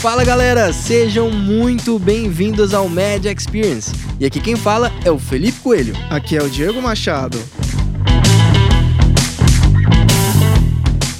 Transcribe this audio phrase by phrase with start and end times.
[0.00, 3.90] Fala galera, sejam muito bem-vindos ao Media Experience.
[4.20, 5.94] E aqui quem fala é o Felipe Coelho.
[6.08, 7.38] Aqui é o Diego Machado.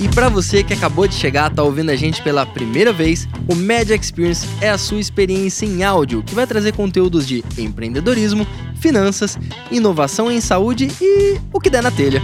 [0.04, 3.54] E para você que acabou de chegar, tá ouvindo a gente pela primeira vez, o
[3.54, 8.46] Media Experience é a sua experiência em áudio que vai trazer conteúdos de empreendedorismo,
[8.76, 9.38] finanças,
[9.70, 12.20] inovação em saúde e o que der na telha.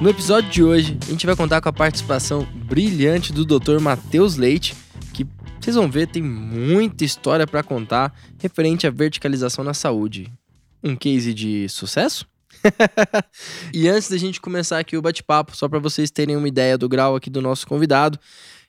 [0.00, 3.80] No episódio de hoje, a gente vai contar com a participação brilhante do Dr.
[3.80, 4.76] Matheus Leite,
[5.12, 5.26] que
[5.60, 10.32] vocês vão ver tem muita história para contar referente à verticalização na saúde.
[10.80, 12.24] Um case de sucesso?
[13.72, 16.88] e antes da gente começar aqui o bate-papo, só para vocês terem uma ideia do
[16.88, 18.18] grau aqui do nosso convidado,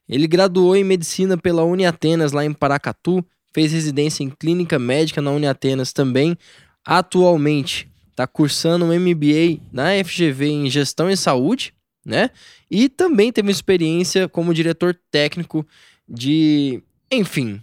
[0.07, 3.23] ele graduou em medicina pela Uniatenas lá em Paracatu,
[3.54, 6.38] fez residência em clínica médica na Uniatenas também.
[6.85, 11.74] Atualmente está cursando um MBA na FGV em Gestão e Saúde,
[12.05, 12.31] né?
[12.70, 15.65] E também teve experiência como diretor técnico
[16.07, 16.81] de,
[17.12, 17.62] enfim,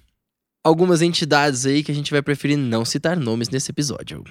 [0.66, 4.24] algumas entidades aí que a gente vai preferir não citar nomes nesse episódio.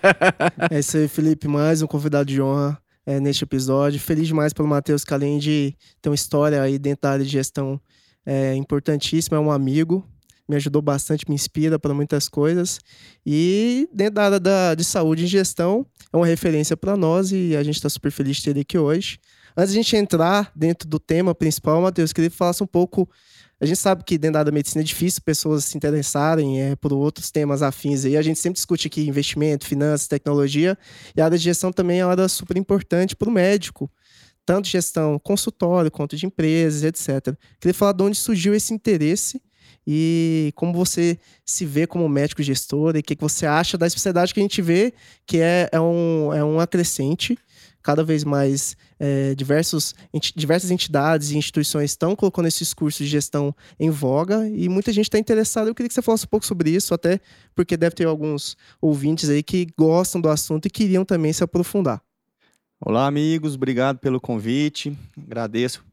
[0.70, 4.00] é isso aí, Felipe, mais um convidado de honra é, neste episódio.
[4.00, 7.30] Feliz demais pelo Matheus, que além de ter uma história aí dentro da área de
[7.30, 7.78] gestão
[8.24, 10.02] é, importantíssima, é um amigo,
[10.48, 12.80] me ajudou bastante, me inspira para muitas coisas.
[13.26, 17.54] E dentro da área da, de saúde e gestão, é uma referência para nós e
[17.54, 19.18] a gente está super feliz de ter ele aqui hoje.
[19.54, 23.06] Antes de a gente entrar dentro do tema principal, Matheus, queria que falasse um pouco.
[23.60, 27.30] A gente sabe que dentro da medicina é difícil pessoas se interessarem é, por outros
[27.30, 28.16] temas afins aí.
[28.16, 30.76] A gente sempre discute aqui investimento, finanças, tecnologia.
[31.16, 33.90] E a área de gestão também é uma área super importante para o médico
[34.46, 37.36] tanto gestão consultório quanto de empresas, etc.
[37.60, 39.42] Queria falar de onde surgiu esse interesse
[39.84, 43.86] e como você se vê como médico gestor e o que, que você acha da
[43.86, 44.94] especialidade que a gente vê
[45.26, 47.36] que é, é, um, é um acrescente.
[47.82, 53.10] Cada vez mais é, diversos, ent, diversas entidades e instituições estão colocando esses cursos de
[53.10, 55.68] gestão em voga e muita gente está interessada.
[55.68, 57.20] Eu queria que você falasse um pouco sobre isso, até
[57.54, 62.02] porque deve ter alguns ouvintes aí que gostam do assunto e queriam também se aprofundar.
[62.80, 64.96] Olá, amigos, obrigado pelo convite.
[65.16, 65.84] Agradeço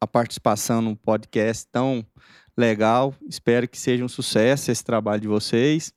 [0.00, 2.04] a participação no podcast tão
[2.56, 3.14] legal.
[3.28, 5.92] Espero que seja um sucesso esse trabalho de vocês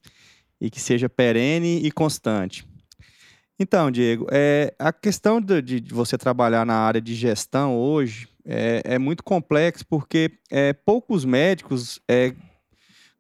[0.62, 2.66] e que seja perene e constante.
[3.58, 8.82] Então, Diego, é, a questão de, de, você trabalhar na área de gestão hoje é,
[8.84, 12.34] é muito complexo porque é, poucos médicos é,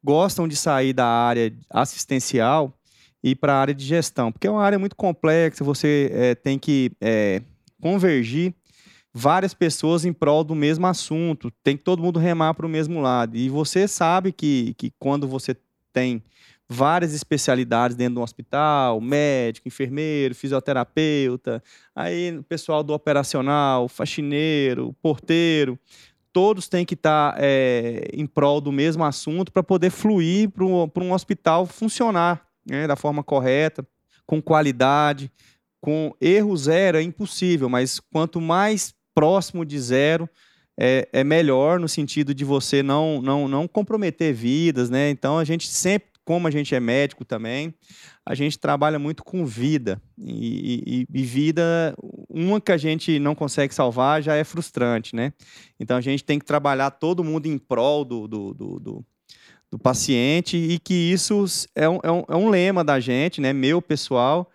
[0.03, 2.77] gostam de sair da área assistencial
[3.23, 6.59] e para a área de gestão, porque é uma área muito complexa, você é, tem
[6.59, 7.41] que é,
[7.81, 8.53] convergir
[9.11, 13.01] várias pessoas em prol do mesmo assunto, tem que todo mundo remar para o mesmo
[13.01, 13.37] lado.
[13.37, 15.55] E você sabe que, que quando você
[15.93, 16.21] tem
[16.69, 21.61] várias especialidades dentro do hospital, médico, enfermeiro, fisioterapeuta,
[21.95, 25.77] aí pessoal do operacional, faxineiro, porteiro,
[26.33, 31.03] todos têm que estar tá, é, em prol do mesmo assunto para poder fluir para
[31.03, 33.85] um hospital funcionar né, da forma correta,
[34.25, 35.31] com qualidade,
[35.79, 40.27] com erro zero é impossível, mas quanto mais próximo de zero
[40.77, 45.09] é, é melhor no sentido de você não, não, não comprometer vidas, né?
[45.09, 47.73] Então a gente sempre, como a gente é médico também,
[48.25, 50.01] a gente trabalha muito com vida.
[50.17, 51.95] E, e, e, vida,
[52.27, 55.31] uma que a gente não consegue salvar já é frustrante, né?
[55.79, 59.05] Então a gente tem que trabalhar todo mundo em prol do, do, do, do,
[59.71, 63.53] do paciente e que isso é um, é, um, é um lema da gente, né?
[63.53, 64.51] Meu pessoal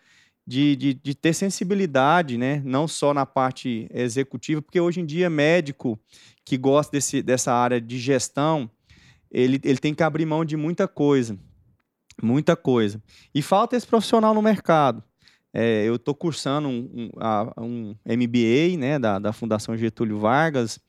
[0.47, 2.60] de, de, de, ter sensibilidade, né?
[2.64, 5.97] não só na parte executiva, porque hoje em dia médico
[6.44, 8.69] que gosta desse, dessa área de gestão,
[9.31, 11.38] ele, ele tem que abrir mão de muita coisa,
[12.22, 13.03] muita coisa.
[13.34, 15.03] E falta esse profissional no mercado.
[15.53, 20.81] É, eu estou cursando um, um, um, MBA né, da, da Fundação Getúlio Vargas,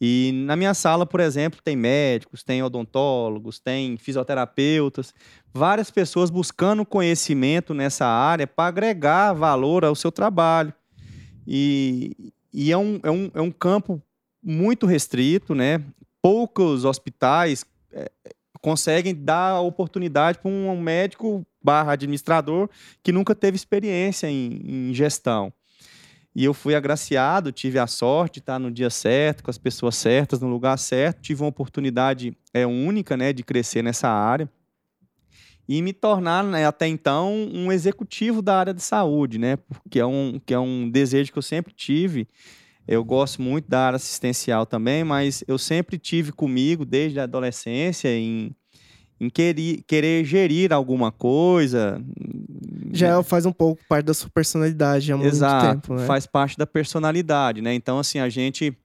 [0.00, 5.12] e na minha sala, por exemplo, tem médicos, tem odontólogos, tem fisioterapeutas,
[5.52, 10.72] várias pessoas buscando conhecimento nessa área para agregar valor ao seu trabalho.
[11.46, 14.02] E, e é, um, é, um, é um campo
[14.42, 15.82] muito restrito, né?
[16.22, 17.62] Poucos hospitais
[18.60, 22.68] conseguem dar oportunidade para um médico barra administrador
[23.02, 25.52] que nunca teve experiência em, em gestão.
[26.34, 29.96] E eu fui agraciado, tive a sorte de estar no dia certo, com as pessoas
[29.96, 31.20] certas, no lugar certo.
[31.20, 34.48] Tive uma oportunidade é, única né, de crescer nessa área
[35.68, 39.56] e me tornar né, até então um executivo da área de saúde, né?
[39.56, 42.26] Porque é um, que é um desejo que eu sempre tive.
[42.90, 48.08] Eu gosto muito da área assistencial também, mas eu sempre tive comigo, desde a adolescência,
[48.08, 48.50] em,
[49.20, 52.02] em querer, querer gerir alguma coisa.
[52.92, 56.04] Já faz um pouco parte da sua personalidade há muito Exato, tempo, né?
[56.04, 57.72] faz parte da personalidade, né?
[57.74, 58.76] Então, assim, a gente,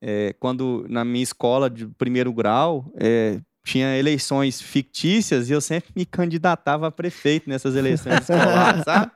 [0.00, 5.90] é, quando na minha escola de primeiro grau, é, tinha eleições fictícias e eu sempre
[5.94, 9.12] me candidatava a prefeito nessas eleições escolares, sabe?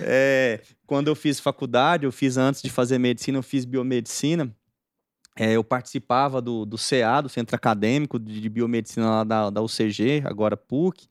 [0.00, 4.50] É, quando eu fiz faculdade, eu fiz antes de fazer medicina, eu fiz biomedicina.
[5.36, 9.62] É, eu participava do, do CA, do Centro Acadêmico de, de Biomedicina lá da, da
[9.62, 11.06] UCG, agora PUC.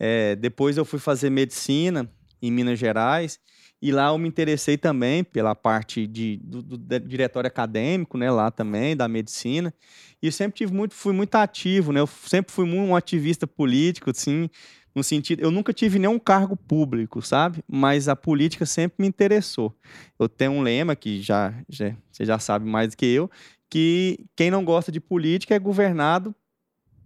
[0.00, 2.10] É, depois eu fui fazer medicina
[2.42, 3.38] em Minas Gerais
[3.80, 8.50] e lá eu me interessei também pela parte de, do, do diretório acadêmico, né, lá
[8.50, 9.72] também, da medicina.
[10.20, 12.00] E sempre tive muito, fui muito ativo, né?
[12.00, 14.50] Eu sempre fui um ativista político, assim,
[14.94, 17.62] no sentido, eu nunca tive nenhum cargo público, sabe?
[17.66, 19.74] Mas a política sempre me interessou.
[20.18, 23.30] Eu tenho um lema que já, já você já sabe mais do que eu,
[23.68, 26.34] que quem não gosta de política é governado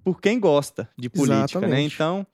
[0.05, 1.81] por quem gosta de política, né?
[1.81, 2.27] Então,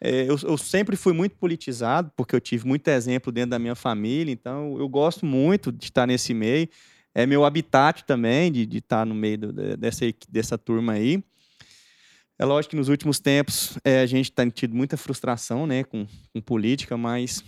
[0.00, 3.74] é, eu, eu, sempre fui muito politizado, porque eu tive muito exemplo dentro da minha
[3.74, 6.68] família, então eu gosto muito de estar nesse meio.
[7.14, 11.22] É meu habitat também, de, de estar no meio do, dessa, dessa turma aí.
[12.42, 16.04] É lógico que nos últimos tempos é, a gente tem tido muita frustração né, com,
[16.34, 17.40] com política, mas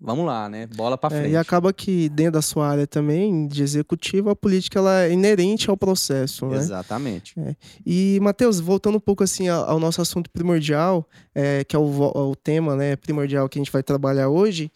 [0.00, 0.68] vamos lá, né?
[0.68, 1.26] Bola para frente.
[1.26, 5.12] É, e acaba que dentro da sua área também de executivo, a política ela é
[5.12, 6.58] inerente ao processo, né?
[6.58, 7.34] Exatamente.
[7.40, 7.56] É.
[7.84, 12.36] E Matheus, voltando um pouco assim ao, nosso assunto primordial, é, que é o, o
[12.36, 14.70] tema, né, primordial que a gente vai trabalhar hoje,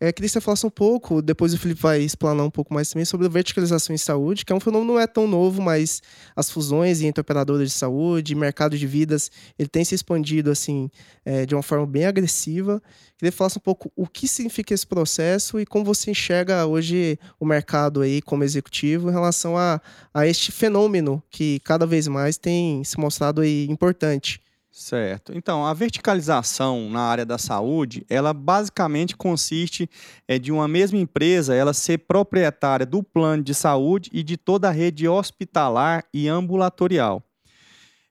[0.00, 2.88] é, queria que você falasse um pouco, depois o Felipe vai explanar um pouco mais
[2.88, 6.00] também sobre a verticalização em saúde, que é um fenômeno não é tão novo, mas
[6.36, 9.28] as fusões entre operadoras de saúde, mercado de vidas,
[9.58, 10.88] ele tem se expandido assim
[11.24, 12.80] é, de uma forma bem agressiva.
[13.16, 17.18] Queria que falasse um pouco o que significa esse processo e como você enxerga hoje
[17.40, 19.80] o mercado aí como executivo em relação a,
[20.14, 24.40] a este fenômeno que cada vez mais tem se mostrado aí importante.
[24.70, 25.32] Certo.
[25.34, 29.88] Então, a verticalização na área da saúde, ela basicamente consiste
[30.26, 34.68] é, de uma mesma empresa ela ser proprietária do plano de saúde e de toda
[34.68, 37.22] a rede hospitalar e ambulatorial.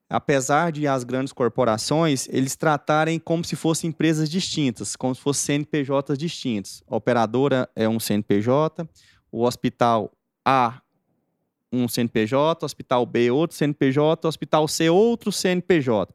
[0.09, 5.57] Apesar de as grandes corporações, eles tratarem como se fossem empresas distintas, como se fossem
[5.57, 6.81] CNPJs distintos.
[6.87, 8.87] A operadora é um CNPJ,
[9.31, 10.11] o hospital
[10.45, 10.81] A
[11.71, 16.13] um CNPJ, hospital B outro CNPJ, hospital C outro CNPJ.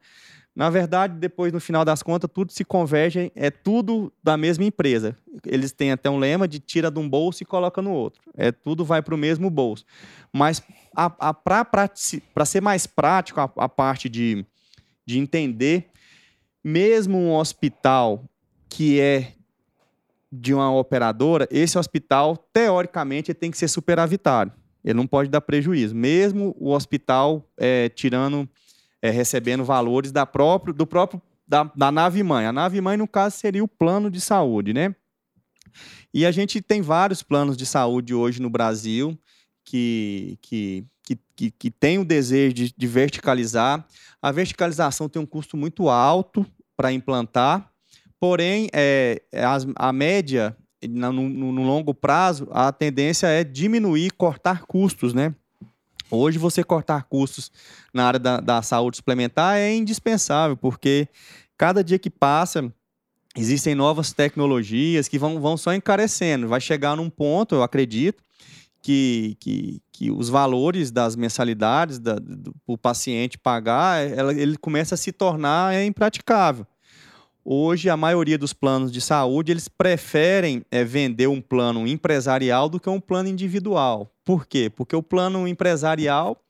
[0.54, 5.16] Na verdade, depois, no final das contas, tudo se converge, é tudo da mesma empresa.
[5.46, 8.20] Eles têm até um lema de tira de um bolso e coloca no outro.
[8.36, 9.84] É Tudo vai para o mesmo bolso.
[10.30, 10.62] Mas
[11.42, 14.44] para ser mais prático a, a parte de,
[15.06, 15.88] de entender,
[16.62, 18.22] mesmo um hospital
[18.68, 19.32] que é
[20.30, 24.52] de uma operadora, esse hospital, teoricamente, tem que ser superavitário.
[24.84, 25.94] Ele não pode dar prejuízo.
[25.94, 28.48] Mesmo o hospital é, tirando
[29.02, 32.46] é, recebendo valores da próprio, do próprio da, da nave mãe.
[32.46, 34.94] A nave mãe, no caso, seria o plano de saúde, né?
[36.14, 39.18] E a gente tem vários planos de saúde hoje no Brasil
[39.64, 43.84] que, que, que, que, que tem o desejo de, de verticalizar.
[44.20, 46.46] A verticalização tem um custo muito alto
[46.76, 47.70] para implantar,
[48.20, 50.56] porém, é, é a, a média,
[50.88, 55.34] no, no, no longo prazo, a tendência é diminuir, cortar custos, né?
[56.14, 57.50] Hoje, você cortar custos
[57.92, 61.08] na área da, da saúde suplementar é indispensável, porque
[61.56, 62.70] cada dia que passa,
[63.34, 66.48] existem novas tecnologias que vão, vão só encarecendo.
[66.48, 68.22] Vai chegar num ponto, eu acredito,
[68.82, 74.98] que, que, que os valores das mensalidades da, do, paciente pagar, ela, ele começa a
[74.98, 76.66] se tornar impraticável.
[77.44, 82.78] Hoje, a maioria dos planos de saúde, eles preferem é, vender um plano empresarial do
[82.78, 84.12] que um plano individual.
[84.24, 84.70] Por quê?
[84.70, 86.40] Porque o plano empresarial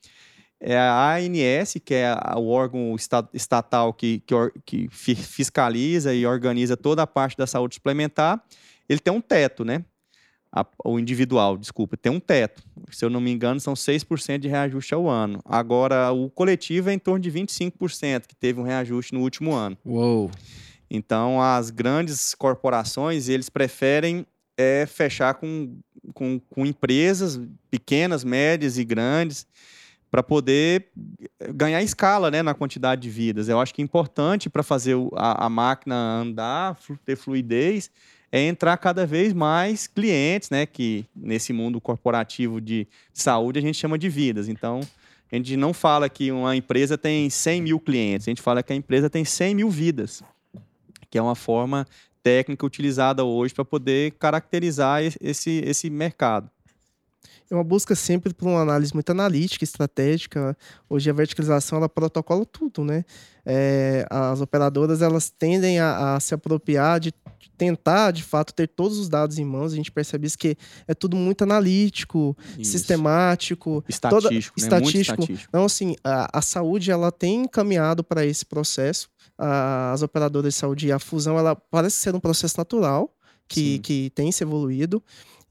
[0.61, 2.95] é a ANS, que é o órgão
[3.33, 4.23] estatal que,
[4.65, 8.43] que, que fiscaliza e organiza toda a parte da saúde suplementar,
[8.89, 9.85] ele tem um teto, né?
[10.55, 12.63] A, o individual, desculpa, tem um teto.
[12.91, 15.41] Se eu não me engano, são 6% de reajuste ao ano.
[15.47, 19.79] Agora, o coletivo é em torno de 25%, que teve um reajuste no último ano.
[19.85, 20.31] Uou!
[20.95, 24.27] Então, as grandes corporações, eles preferem
[24.59, 25.79] é, fechar com,
[26.13, 29.47] com, com empresas pequenas, médias e grandes,
[30.11, 30.89] para poder
[31.55, 33.49] ganhar escala né, na quantidade de vidas.
[33.49, 37.91] Eu acho que é importante para fazer a, a, máquina andar, ter fluidez,
[38.31, 43.79] é entrar cada vez mais clientes, né, que nesse mundo corporativo de saúde a gente
[43.79, 44.47] chama de vidas.
[44.47, 44.81] Então,
[45.33, 48.75] a gente não fala que uma empresa tem 100 mil clientes, a gente fala que
[48.75, 50.23] a empresa tem 100 mil vidas
[51.13, 51.87] que é uma forma
[52.23, 56.51] técnica utilizada hoje para poder caracterizar esse, esse mercado.
[57.51, 60.57] É uma busca sempre por uma análise muito analítica, estratégica.
[60.89, 63.05] Hoje a verticalização ela protocola tudo, né?
[63.45, 67.13] É, as operadoras elas tendem a, a, se apropriar de
[67.51, 69.73] tentar, de fato, ter todos os dados em mãos.
[69.73, 70.57] A gente percebe isso que
[70.87, 72.73] é tudo muito analítico, isso.
[72.73, 74.39] sistemático, estatístico, toda, né?
[74.57, 75.21] estatístico.
[75.21, 75.49] estatístico.
[75.49, 79.09] Então, assim, a, a saúde ela tem caminhado para esse processo.
[79.39, 83.15] A, as operadoras de saúde e a fusão ela parece ser um processo natural
[83.49, 85.03] que, que tem se evoluído.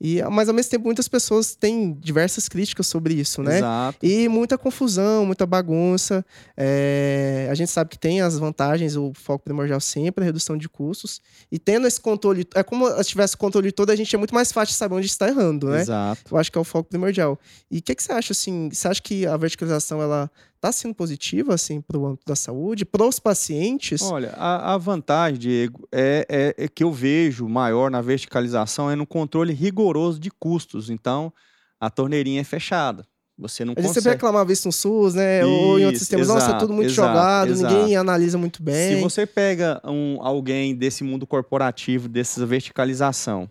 [0.04, 3.60] E, mas ao mesmo tempo, muitas pessoas têm diversas críticas sobre isso, né?
[3.60, 4.04] Exato.
[4.04, 6.26] E muita confusão, muita bagunça.
[6.58, 7.48] É...
[7.52, 10.68] A gente sabe que tem as vantagens, o foco primordial sempre é a redução de
[10.68, 11.22] custos.
[11.52, 14.52] E tendo esse controle, é como se tivesse controle todo, a gente é muito mais
[14.52, 15.82] fácil de saber onde está errando, né?
[15.82, 16.34] Exato.
[16.34, 17.40] Eu acho que é o foco primordial.
[17.70, 18.70] E o que, que você acha, assim?
[18.72, 22.86] Você acha que a verticalização, ela está sendo positiva assim para o âmbito da saúde,
[22.86, 24.04] para os pacientes?
[24.04, 28.96] Olha, a, a vantagem, Diego, é, é, é, que eu vejo maior na verticalização é
[28.96, 30.92] no controle rigoroso de custos.
[30.92, 31.34] Então,
[31.80, 33.08] a torneirinha é fechada.
[33.40, 34.04] Você não a gente consegue.
[34.04, 35.40] sempre reclamava isso no SUS, né?
[35.40, 36.28] Isso, Ou em outros sistemas.
[36.28, 37.74] Exato, Nossa, é tudo muito exato, jogado, exato.
[37.74, 38.98] ninguém analisa muito bem.
[38.98, 43.50] Se você pega um, alguém desse mundo corporativo, dessa verticalização,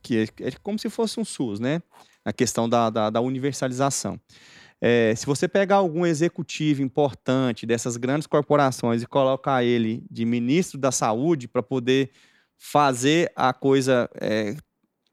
[0.00, 1.82] que é, é como se fosse um SUS, né?
[2.24, 4.16] A questão da, da, da universalização.
[4.84, 10.76] É, se você pegar algum executivo importante dessas grandes corporações e colocar ele de ministro
[10.76, 12.10] da saúde para poder
[12.58, 14.56] fazer a coisa é,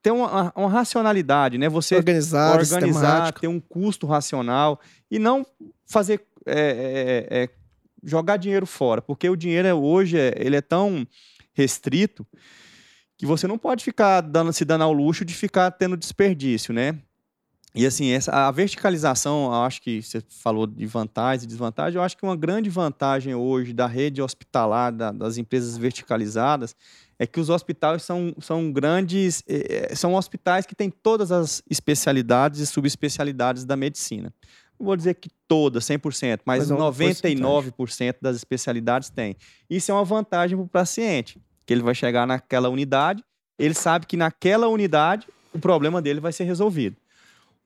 [0.02, 1.70] ter uma, uma, racionalidade, né?
[1.70, 4.80] Você organizar, organizar ter um custo racional
[5.12, 5.46] e não
[5.86, 7.50] fazer é, é, é,
[8.04, 11.06] jogar dinheiro fora, porque o dinheiro é, hoje ele é tão
[11.54, 12.26] restrito
[13.16, 16.98] que você não pode ficar dando, se dando ao luxo de ficar tendo desperdício, né?
[17.74, 22.04] E assim, essa, a verticalização, eu acho que você falou de vantagem e desvantagem, eu
[22.04, 26.76] acho que uma grande vantagem hoje da rede hospitalar, da, das empresas verticalizadas,
[27.20, 32.60] é que os hospitais são, são grandes, eh, são hospitais que têm todas as especialidades
[32.60, 34.34] e subespecialidades da medicina.
[34.80, 39.36] Não vou dizer que todas, 100%, mas, mas 99% das especialidades têm.
[39.70, 43.24] Isso é uma vantagem para o paciente, que ele vai chegar naquela unidade,
[43.60, 46.96] ele sabe que naquela unidade o problema dele vai ser resolvido.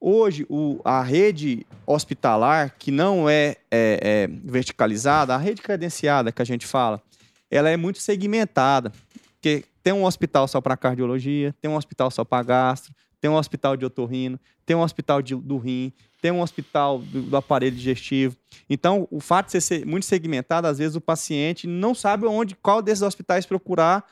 [0.06, 6.42] Hoje, o, a rede hospitalar, que não é, é, é, verticalizada, a rede credenciada que
[6.42, 7.02] a gente fala,
[7.50, 8.92] ela é muito segmentada.
[9.36, 13.36] Porque tem um hospital só para cardiologia, tem um hospital só para gastro, tem um
[13.36, 17.74] hospital de otorrino, tem um hospital de, do rim, tem um hospital do, do, aparelho
[17.74, 18.36] digestivo.
[18.70, 22.82] Então, o fato de ser muito segmentado, às vezes o paciente não sabe onde, qual
[22.82, 24.06] desses hospitais procurar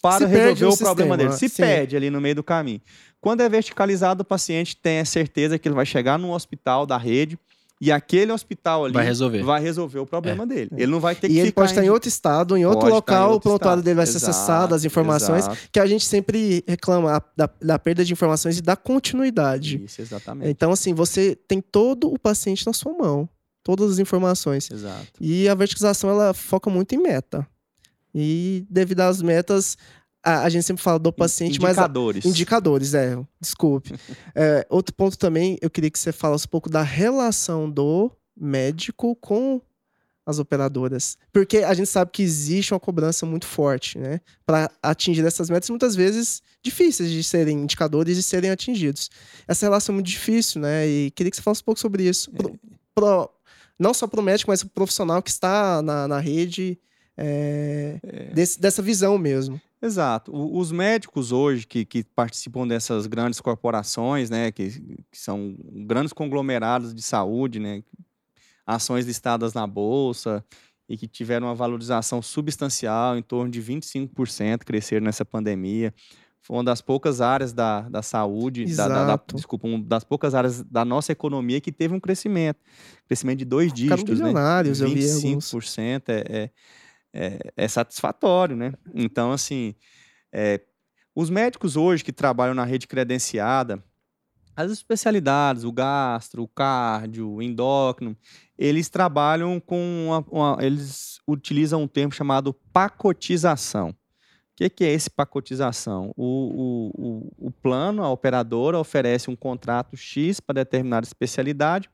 [0.00, 1.32] para se resolver o, o problema dele.
[1.32, 1.62] Se sim.
[1.62, 2.80] perde ali no meio do caminho.
[3.20, 6.96] Quando é verticalizado, o paciente tem a certeza que ele vai chegar num hospital da
[6.96, 7.38] rede
[7.80, 10.46] e aquele hospital ali vai resolver, vai resolver o problema é.
[10.46, 10.70] dele.
[10.76, 13.36] Ele não vai ter e que ele pode estar em outro estado, em outro local,
[13.36, 15.58] o prontuário dele vai ser acessado, as informações, exato.
[15.72, 19.82] que a gente sempre reclama da, da, perda de informações e da continuidade.
[19.82, 20.50] Isso, exatamente.
[20.50, 23.26] Então, assim, você tem todo o paciente na sua mão,
[23.64, 24.70] todas as informações.
[24.70, 25.06] Exato.
[25.18, 27.46] E a verticalização, ela foca muito em meta.
[28.14, 29.78] E devido às metas,
[30.22, 32.24] a, a, gente sempre fala do paciente, indicadores.
[32.24, 32.32] mas.
[32.32, 32.94] Indicadores.
[32.94, 33.18] é.
[33.40, 33.94] Desculpe.
[34.34, 39.16] é, outro ponto também, eu queria que você falasse um pouco da relação do médico
[39.16, 39.60] com
[40.26, 41.18] as operadoras.
[41.32, 44.20] Porque a gente sabe que existe uma cobrança muito forte, né?
[44.46, 49.10] Para atingir essas metas, muitas vezes difíceis de serem indicadores e serem atingidos.
[49.48, 50.86] Essa relação é muito difícil, né?
[50.86, 52.30] E queria que você falasse um pouco sobre isso.
[52.32, 52.58] Pro,
[52.94, 53.30] pro,
[53.78, 56.78] não só para o médico, mas para o profissional que está na, na rede
[57.16, 58.24] é, é.
[58.32, 59.60] Desse, dessa visão mesmo.
[59.82, 60.30] Exato.
[60.34, 64.70] O, os médicos hoje que, que, participam dessas grandes corporações, né, que,
[65.10, 65.56] que, são
[65.86, 67.82] grandes conglomerados de saúde, né,
[68.66, 70.44] ações listadas na bolsa
[70.88, 75.94] e que tiveram uma valorização substancial, em torno de 25% cresceram nessa pandemia.
[76.42, 80.34] Foi uma das poucas áreas da, da saúde, da, da, da, desculpa, uma das poucas
[80.34, 82.58] áreas da nossa economia que teve um crescimento.
[83.06, 84.40] Crescimento de dois dígitos, Ficaram né?
[84.72, 85.78] 25% eu vi alguns.
[86.08, 86.50] é, é
[87.12, 88.72] é, é satisfatório, né?
[88.94, 89.74] Então, assim,
[90.32, 90.60] é,
[91.14, 93.82] os médicos hoje que trabalham na rede credenciada,
[94.56, 98.16] as especialidades, o gastro, o cardio, o endócrino,
[98.58, 103.90] eles trabalham com uma, uma, eles utilizam um termo chamado pacotização.
[103.90, 103.94] O
[104.56, 106.12] que, que é esse pacotização?
[106.16, 111.88] O, o, o, plano, a operadora oferece um contrato X para determinada especialidade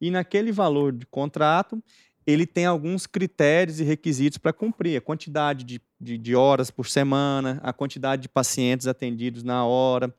[0.00, 1.80] e naquele valor de contrato
[2.28, 4.98] ele tem alguns critérios e requisitos para cumprir.
[4.98, 10.14] A quantidade de, de, de, horas por semana, a quantidade de pacientes atendidos na hora,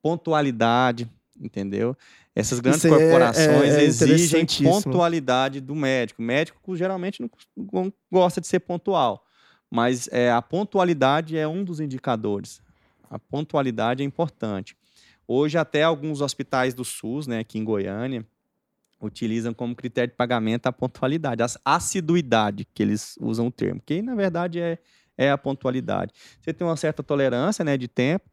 [0.00, 1.06] pontualidade,
[1.38, 1.94] entendeu?
[2.34, 6.22] Essas grandes corporações é, é, é exigem pontualidade do médico.
[6.22, 7.30] O médico geralmente não,
[7.70, 9.22] não gosta de ser pontual,
[9.70, 12.62] mas é, a pontualidade é um dos indicadores.
[13.10, 14.74] A pontualidade é importante.
[15.28, 18.26] Hoje, até alguns hospitais do SUS, né, aqui em Goiânia,
[19.02, 24.00] utilizam como critério de pagamento a pontualidade, a assiduidade, que eles usam o termo, que
[24.00, 24.78] na verdade é,
[25.16, 26.12] é a pontualidade.
[26.40, 28.30] Você tem uma certa tolerância né, de tempo.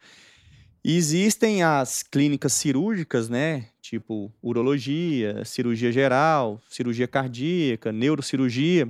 [0.83, 3.67] Existem as clínicas cirúrgicas, né?
[3.81, 8.87] Tipo urologia, cirurgia geral, cirurgia cardíaca, neurocirurgia.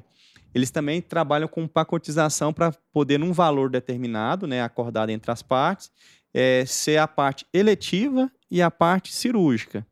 [0.54, 5.92] Eles também trabalham com pacotização para poder, num valor determinado, né, acordado entre as partes,
[6.34, 9.86] é, ser a parte eletiva e a parte cirúrgica.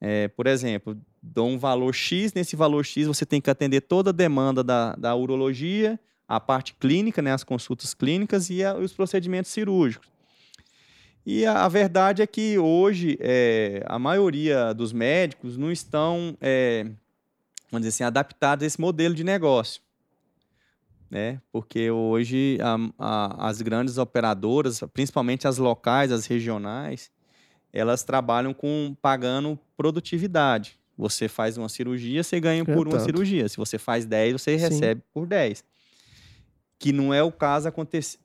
[0.00, 4.10] É, por exemplo, dou um valor X, nesse valor X você tem que atender toda
[4.10, 8.92] a demanda da, da urologia, a parte clínica, né, as consultas clínicas e a, os
[8.92, 10.08] procedimentos cirúrgicos.
[11.26, 16.84] E a, a verdade é que hoje é, a maioria dos médicos não estão, é,
[17.70, 19.82] vamos dizer assim, adaptados a esse modelo de negócio.
[21.10, 21.40] Né?
[21.52, 22.58] Porque hoje
[22.96, 27.10] a, as grandes operadoras, principalmente as locais, as regionais,
[27.72, 30.78] elas trabalham com pagando produtividade.
[30.94, 33.48] Você faz uma cirurgia, você ganha por uma cirurgia.
[33.48, 34.64] Se você faz 10, você Sim.
[34.68, 35.64] recebe por 10.
[36.78, 37.72] Que não é o caso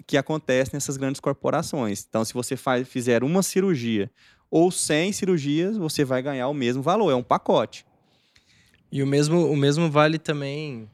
[0.06, 2.06] que acontece nessas grandes corporações.
[2.10, 4.12] Então, se você faz, fizer uma cirurgia
[4.52, 7.10] ou 100 cirurgias, você vai ganhar o mesmo valor.
[7.10, 7.86] É um pacote.
[8.92, 10.92] E o mesmo, o mesmo vale também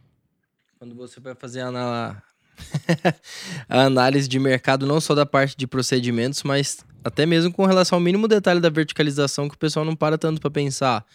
[0.78, 2.22] quando você vai fazer a,
[3.68, 7.98] a análise de mercado, não só da parte de procedimentos, mas até mesmo com relação
[7.98, 11.06] ao mínimo detalhe da verticalização que o pessoal não para tanto para pensar.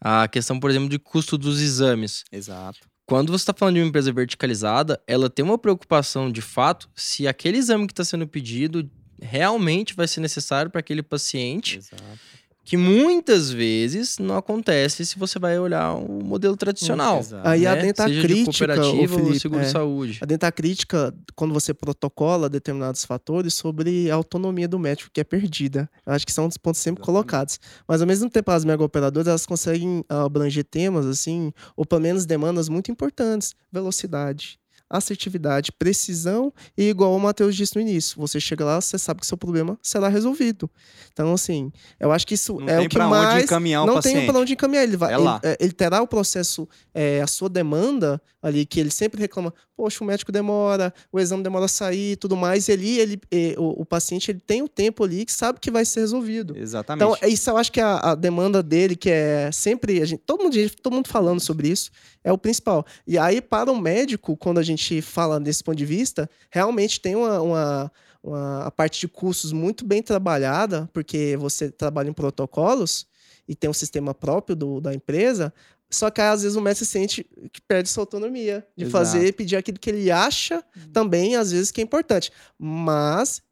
[0.00, 2.24] A questão, por exemplo, de custo dos exames.
[2.32, 2.78] Exato.
[3.06, 7.26] Quando você está falando de uma empresa verticalizada, ela tem uma preocupação de fato se
[7.26, 8.88] aquele exame que está sendo pedido
[9.20, 11.78] realmente vai ser necessário para aquele paciente.
[11.78, 12.39] Exato
[12.70, 17.18] que muitas vezes não acontece se você vai olhar o modelo tradicional.
[17.18, 17.48] Exato.
[17.48, 17.66] Aí né?
[17.66, 20.20] a dentacrítica, Felipe, ou seguro é, saúde.
[20.22, 25.90] A dentacrítica, quando você protocola determinados fatores sobre a autonomia do médico que é perdida.
[26.06, 27.24] Eu acho que são um dos pontos sempre Exatamente.
[27.24, 27.58] colocados.
[27.88, 32.24] Mas ao mesmo tempo as mega operadoras, elas conseguem abranger temas assim, ou pelo menos
[32.24, 34.59] demandas muito importantes, velocidade,
[34.90, 39.26] assertividade, precisão e igual o Matheus disse no início, você chega lá, você sabe que
[39.26, 40.68] seu problema será resolvido.
[41.12, 44.38] Então, assim, eu acho que isso não é o que mais encaminhar não tem para
[44.38, 44.82] onde encaminhar.
[44.82, 48.80] Ele vai, é ele, é, ele, terá o processo, é, a sua demanda ali que
[48.80, 49.52] ele sempre reclama.
[49.76, 52.68] Poxa, o médico demora, o exame demora a sair, tudo mais.
[52.68, 53.20] E ali ele,
[53.56, 56.56] o, o, paciente ele tem o tempo ali que sabe que vai ser resolvido.
[56.56, 57.04] Exatamente.
[57.04, 60.42] Então, isso eu acho que a, a demanda dele que é sempre a gente, todo
[60.42, 61.90] mundo, todo mundo falando sobre isso
[62.22, 62.84] é o principal.
[63.06, 67.16] E aí para o médico, quando a gente fala desse ponto de vista, realmente tem
[67.16, 73.06] uma, uma, uma a parte de custos muito bem trabalhada, porque você trabalha em protocolos
[73.48, 75.52] e tem um sistema próprio do, da empresa,
[75.90, 78.92] só que às vezes o mestre sente que perde sua autonomia de Exato.
[78.92, 82.30] fazer, pedir aquilo que ele acha também, às vezes, que é importante.
[82.56, 83.42] Mas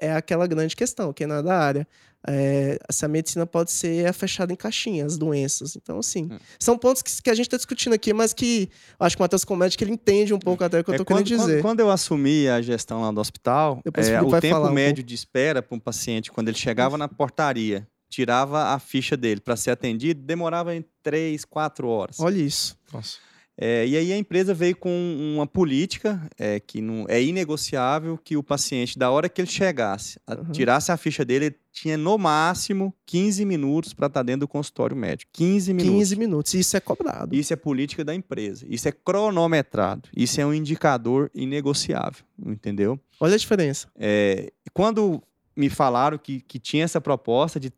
[0.00, 1.86] é aquela grande questão, que é na da área
[2.26, 5.76] é, essa medicina pode ser fechada em caixinhas, as doenças.
[5.76, 6.38] Então, assim, hum.
[6.58, 9.44] são pontos que, que a gente está discutindo aqui, mas que acho que o Matheus
[9.44, 11.54] Comédio que ele entende um pouco até o que eu estou é, querendo dizer.
[11.56, 15.14] Quando, quando, eu assumi a gestão lá do hospital, é, o tempo médio um de
[15.14, 19.72] espera para um paciente, quando ele chegava na portaria, tirava a ficha dele para ser
[19.72, 22.20] atendido, demorava em três, quatro horas.
[22.20, 22.78] Olha isso.
[22.92, 23.18] Nossa.
[23.56, 24.90] É, e aí a empresa veio com
[25.34, 30.18] uma política é, que não é inegociável que o paciente, da hora que ele chegasse,
[30.26, 30.50] a, uhum.
[30.50, 34.96] tirasse a ficha dele, tinha no máximo 15 minutos para estar tá dentro do consultório
[34.96, 35.30] médico.
[35.34, 35.98] 15 minutos.
[35.98, 36.54] 15 minutos.
[36.54, 37.34] Isso é cobrado.
[37.34, 38.66] Isso é política da empresa.
[38.68, 40.08] Isso é cronometrado.
[40.16, 42.24] Isso é um indicador inegociável.
[42.44, 42.98] Entendeu?
[43.20, 43.88] Olha a diferença.
[43.96, 45.22] É, quando
[45.56, 47.72] me falaram que, que tinha essa proposta de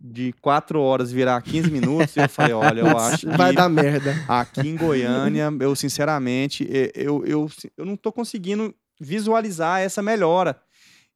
[0.00, 3.36] de 4 horas virar 15 minutos, eu falei, olha, eu acho que...
[3.36, 4.14] Vai dar merda.
[4.28, 10.60] Aqui em Goiânia, eu sinceramente, eu, eu, eu não tô conseguindo visualizar essa melhora.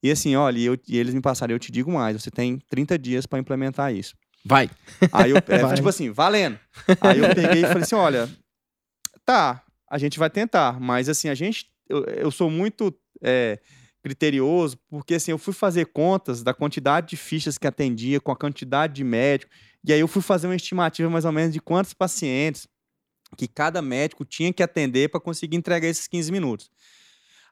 [0.03, 2.99] E assim, olha, eu, e eles me passaram, eu te digo mais, você tem 30
[2.99, 4.15] dias para implementar isso.
[4.45, 4.69] Vai.
[5.13, 5.75] Aí eu, é, vai.
[5.75, 6.59] tipo assim, valendo.
[7.01, 8.29] Aí eu peguei e falei assim, olha,
[9.25, 12.93] tá, a gente vai tentar, mas assim, a gente, eu, eu sou muito...
[13.23, 13.61] É,
[14.03, 18.37] criterioso, porque assim, eu fui fazer contas da quantidade de fichas que atendia, com a
[18.37, 21.95] quantidade de médicos, e aí eu fui fazer uma estimativa mais ou menos de quantos
[21.95, 22.67] pacientes
[23.37, 26.71] que cada médico tinha que atender para conseguir entregar esses 15 minutos.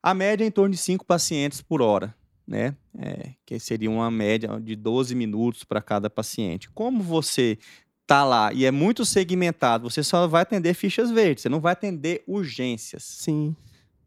[0.03, 2.15] A média é em torno de 5 pacientes por hora,
[2.47, 2.77] né?
[2.99, 6.69] É, que seria uma média de 12 minutos para cada paciente.
[6.71, 7.59] Como você
[8.07, 11.73] tá lá e é muito segmentado, você só vai atender fichas verdes, você não vai
[11.73, 13.05] atender urgências.
[13.05, 13.55] Sim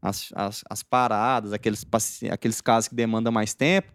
[0.03, 1.85] as, as, as paradas, aqueles,
[2.29, 3.91] aqueles casos que demandam mais tempo,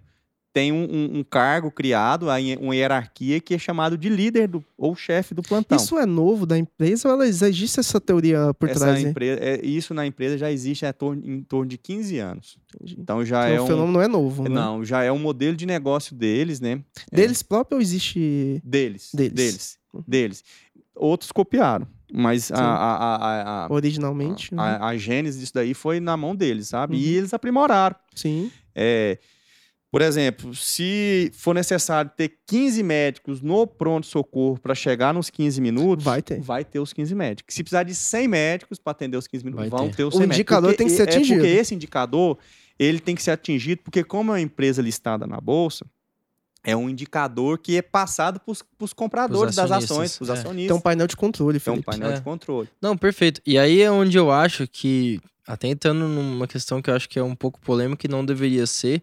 [0.51, 2.27] tem um, um- um cargo criado,
[2.59, 5.77] uma hierarquia que é chamado de líder do, ou chefe do plantão.
[5.77, 9.05] Isso é novo da empresa ou ela existe essa teoria por Essa trás?
[9.05, 12.59] empresa, é, isso na empresa já existe tor- em torno de 15 anos.
[12.97, 13.67] Então já Então, é o um.
[13.67, 14.49] fenômeno não é novo, né?
[14.49, 16.81] Não, já é um modelo de negócio deles, né?
[17.13, 18.61] Deles próprio ou existe...
[18.65, 19.11] Deles.
[19.15, 19.35] Deles.
[19.35, 19.79] Deles.
[19.93, 20.03] Uhum.
[20.09, 20.45] deles.
[20.97, 21.87] Outros copiaram.
[22.13, 24.55] Mas a, a, a, a, a, originalmente?
[24.55, 24.63] né?
[24.63, 26.97] a, a gênese disso daí foi na mão deles, sabe?
[26.97, 27.19] E Uhum.
[27.19, 27.97] eles aprimoraram.
[28.15, 28.51] Sim.
[28.75, 29.19] É,
[29.91, 36.05] por exemplo, se for necessário ter 15 médicos no pronto-socorro para chegar nos 15 minutos,
[36.05, 36.41] Vai ter.
[36.41, 37.55] vai ter os 15 médicos.
[37.55, 39.97] Se precisar de 100 médicos para atender os 15 minutos, Vai vão ter.
[39.97, 40.37] ter os O 100 médicos.
[40.39, 41.41] indicador Porque tem que ser é- atingido.
[41.41, 42.39] É porque esse indicador,
[42.79, 45.87] ele tem que ser atingido, porque como é uma empresa listada na Bolsa,
[46.65, 48.53] é um indicador que é passado para
[48.85, 50.33] os compradores das ações, os é.
[50.33, 50.69] acionistas.
[50.69, 51.87] Tem um painel de controle, Tem um Felipe.
[51.91, 52.15] painel É.
[52.15, 52.69] de controle.
[52.83, 53.41] Não, perfeito.
[53.47, 57.19] E aí é onde eu acho que, até entrando numa questão que eu acho que
[57.19, 59.03] é um pouco polêmica e não deveria ser,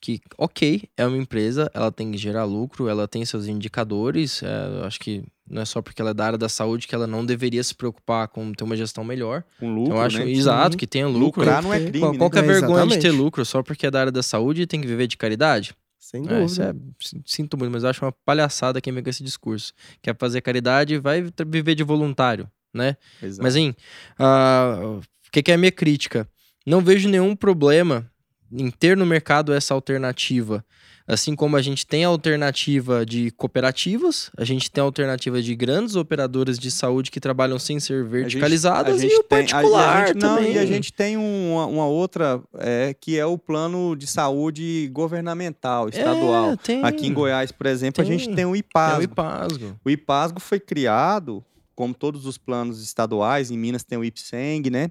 [0.00, 4.78] que, ok, é uma empresa, ela tem que gerar lucro, ela tem seus indicadores, é,
[4.80, 7.06] eu acho que não é só porque ela é da área da saúde que ela
[7.06, 9.42] não deveria se preocupar com ter uma gestão melhor.
[9.58, 10.30] Com lucro, eu acho, né?
[10.30, 11.40] exato, que tenha lucro.
[11.40, 12.18] Lucrar não é Qual- crime, Qual, né?
[12.18, 14.22] qual que é a É, vergonha de ter lucro só porque é da área da
[14.22, 15.74] saúde e tem que viver de caridade?
[16.04, 16.64] Sem É, dúvida.
[16.70, 19.72] é, sin- sinto muito, mas eu acho uma palhaçada quem vem com esse discurso.
[20.02, 22.98] Quer fazer caridade, vai viver de voluntário, né?
[23.22, 23.42] Exato.
[23.42, 23.74] Mas, hein,
[24.18, 26.28] ah, o que, que é a minha crítica?
[26.66, 28.10] Não vejo nenhum problema
[28.52, 30.62] em ter no mercado essa alternativa.
[31.06, 35.54] Assim como a gente tem a alternativa de cooperativas, a gente tem a alternativa de
[35.54, 39.44] grandes operadoras de saúde que trabalham sem ser verticalizadas A e o tem- a- e
[39.44, 40.54] a particular gente- não, também.
[40.54, 45.90] e a gente tem uma, uma outra, é, que é o plano de saúde governamental,
[45.90, 46.52] estadual.
[46.52, 46.82] É, tem.
[46.82, 48.36] Aqui em Goiás, por exemplo, a gente Tem.
[48.36, 49.02] tem o É o IPASGO.
[49.02, 49.80] IPASGO.
[49.84, 54.90] O IPASGO foi criado, como todos os planos estaduais, em Minas tem o IPSENG, né?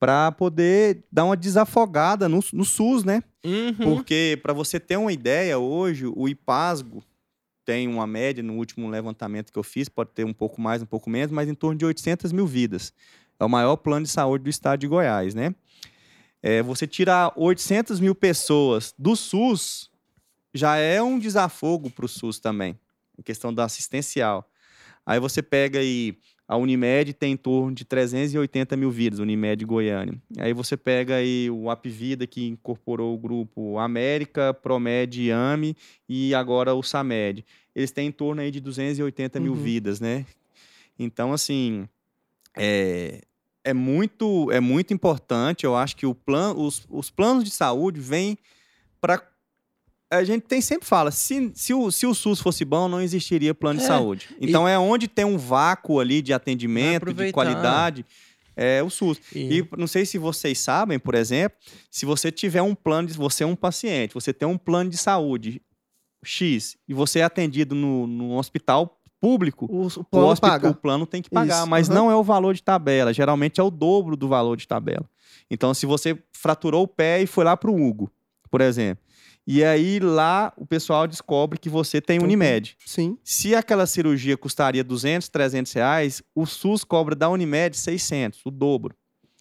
[0.00, 3.22] Para poder dar uma desafogada no, no SUS, né?
[3.44, 3.74] Uhum.
[3.74, 7.04] Porque, para você ter uma ideia, hoje o IPASGO
[7.64, 10.86] tem uma média, no último levantamento que eu fiz, pode ter um pouco mais, um
[10.86, 12.92] pouco menos, mas em torno de 800 mil vidas.
[13.38, 15.54] É o maior plano de saúde do estado de Goiás, né?
[16.42, 19.90] É, você tirar 800 mil pessoas do SUS
[20.54, 22.78] já é um desafogo para o SUS também,
[23.18, 24.50] em questão da assistencial.
[25.04, 26.18] Aí você pega aí,
[26.50, 30.20] a Unimed tem em torno de 380 mil vidas, Unimed Goiânia.
[30.36, 35.76] Aí você pega aí o Apvida, que incorporou o grupo América, Promed e AME,
[36.08, 37.44] e agora o SAMED.
[37.72, 39.58] Eles têm em torno aí de 280 mil Uhum.
[39.62, 40.26] vidas, né?
[40.98, 41.88] Então, assim,
[42.56, 43.20] é,
[43.62, 45.64] é, muito, é muito importante.
[45.64, 48.36] Eu acho que o plan, os, os planos de saúde vêm
[49.00, 49.22] para.
[50.10, 53.54] A gente tem sempre fala, se, se, o, se o SUS fosse bom, não existiria
[53.54, 54.28] plano de É, saúde.
[54.40, 58.04] Então é onde tem um vácuo ali de atendimento, de qualidade,
[58.56, 59.20] é o SUS.
[59.34, 61.56] E- E não sei se vocês sabem, por exemplo,
[61.90, 64.96] se você tiver um plano, de, você é um paciente, você tem um plano de
[64.98, 65.62] saúde
[66.24, 70.68] X e você é atendido no, no hospital público, O, o o, plano hospi- paga.
[70.70, 71.98] o plano tem que pagar, Isso, mas aham.
[71.98, 73.12] não é o valor de tabela.
[73.12, 75.08] Geralmente é o dobro do valor de tabela.
[75.50, 78.10] Então, se você fraturou o pé e foi lá para o Hugo,
[78.50, 79.04] por exemplo,
[79.46, 82.76] e aí lá o pessoal descobre que você tem Então, Unimed.
[82.86, 83.16] Sim.
[83.24, 88.94] Se aquela cirurgia custaria 200, 300 reais, o SUS cobra da Unimed 600, o dobro.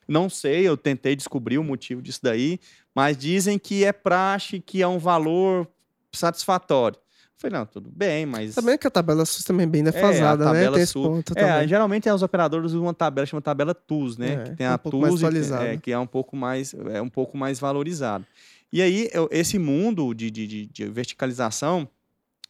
[0.07, 2.59] Não sei, eu tentei descobrir o motivo disso daí,
[2.95, 5.67] mas dizem que é praxe, que é um valor
[6.12, 6.97] satisfatório.
[6.97, 8.53] Eu falei, não, tudo bem, mas...
[8.55, 10.51] Também que a tabela SUS também é bem a defasada, né?
[10.51, 11.07] tabela Tem esse SUS.
[11.07, 11.67] ponto É, também.
[11.69, 14.33] geralmente os operadores usam uma tabela, chama tabela TUS, né?
[14.33, 15.65] É, que tem um a TUS, e- atualizada.
[15.67, 18.25] é, que é um pouco mais, é um pouco mais valorizado.
[18.71, 21.89] E aí, esse mundo de, de, de- verticalização,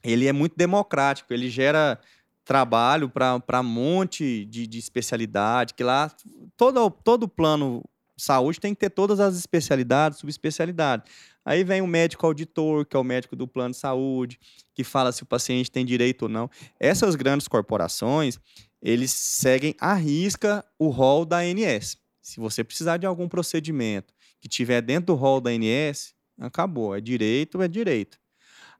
[0.03, 1.99] ele é muito democrático, ele gera
[2.43, 6.12] trabalho para um monte de, de especialidade, que lá
[6.58, 7.84] todo, todo plano
[8.17, 11.10] de saúde tem que ter todas as especialidades, subespecialidades.
[11.45, 14.38] Aí vem o médico auditor, que é o médico do plano de saúde,
[14.73, 16.49] que fala se o paciente tem direito ou não.
[16.79, 18.39] Essas grandes corporações,
[18.82, 21.97] eles seguem à risca o rol da ANS.
[22.21, 26.95] Se você precisar de algum procedimento que tiver dentro do rol da ANS, acabou.
[26.95, 28.17] É direito, é direito.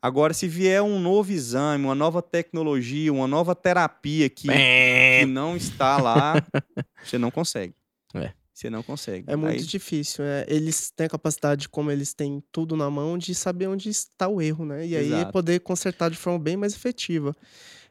[0.02, 5.58] Agora, se vier um novo exame, uma nova tecnologia, uma nova terapia que, que não
[5.58, 6.36] está lá,
[7.04, 7.74] você não consegue.
[8.14, 8.32] É.
[8.54, 9.24] Você não consegue.
[9.28, 10.24] É muito Aí- difícil.
[10.24, 10.46] é.
[10.48, 14.42] Eles têm a capacidade, como eles têm tudo na mão, de saber onde está o
[14.42, 14.86] erro, né?
[14.86, 15.32] E aí Exato.
[15.32, 17.34] poder consertar de forma bem mais efetiva.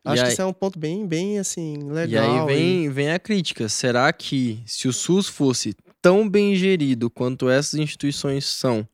[0.05, 2.47] E Acho aí- que isso é um ponto bem, bem assim, E legal.
[2.49, 3.67] aí vem, vem a crítica.
[3.69, 8.87] Será que se o SUS fosse tão bem gerido quanto essas instituições são,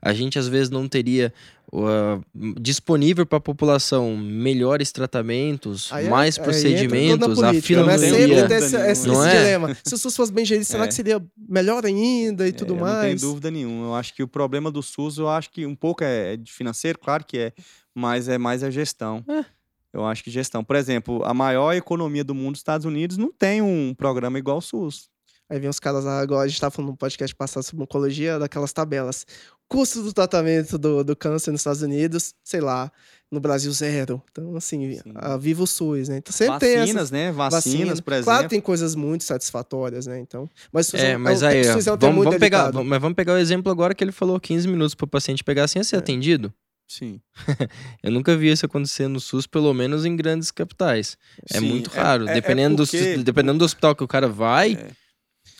[0.00, 1.32] a gente às vezes não teria
[1.72, 2.22] uh,
[2.60, 7.84] disponível para a população melhores tratamentos, Aí é- mais aí procedimentos, entra a tudo política,
[7.86, 7.98] né?
[7.98, 8.28] filantropia.
[8.38, 9.38] Sempre tem esse, esse, Não esse é?
[9.38, 9.76] dilema.
[9.82, 10.88] Se o SUS fosse bem gerido, será É.
[10.88, 12.94] que seria melhor ainda e tudo É, mais?
[12.96, 13.86] Não tem dúvida nenhuma.
[13.86, 16.98] Eu acho que o problema do SUS, eu acho que um pouco é de financeiro,
[16.98, 17.52] claro que é,
[17.94, 19.24] mas é mais a gestão.
[19.28, 19.44] É.
[19.92, 20.62] Eu acho que gestão.
[20.64, 24.56] Por exemplo, a maior economia do mundo, os Estados Unidos, não tem um programa igual
[24.56, 25.08] ao SUS.
[25.50, 28.38] Aí vem os caras lá, agora a gente tava falando no podcast passado sobre oncologia,
[28.38, 29.26] daquelas tabelas.
[29.68, 32.90] Custo do tratamento do, do câncer nos Estados Unidos, sei lá,
[33.30, 34.22] no Brasil zero.
[34.30, 35.12] Então, assim, Sim.
[35.16, 36.18] a Viva o SUS, né?
[36.18, 37.32] Então sempre tem Vacinas, essas né?
[37.32, 38.00] Vacinas, vacinas.
[38.00, 38.24] por exemplo.
[38.32, 40.18] Claro, tem coisas muito satisfatórias, né?
[40.20, 42.70] Então, mas SUS É, um- mas o- aí, ó, SUS é um vamos, vamos pegar,
[42.70, 45.42] vamos- mas vamos pegar o exemplo agora que ele falou 15 minutos para o paciente
[45.44, 45.98] pegar sem ser É.
[45.98, 46.52] atendido.
[46.86, 47.20] Sim.
[48.02, 51.16] Eu nunca vi isso acontecer no SUS, pelo menos em grandes capitais.
[51.50, 52.28] É Sim, muito raro.
[52.28, 54.90] é- é dependendo, porque- do, dependendo do hospital que o cara vai, É.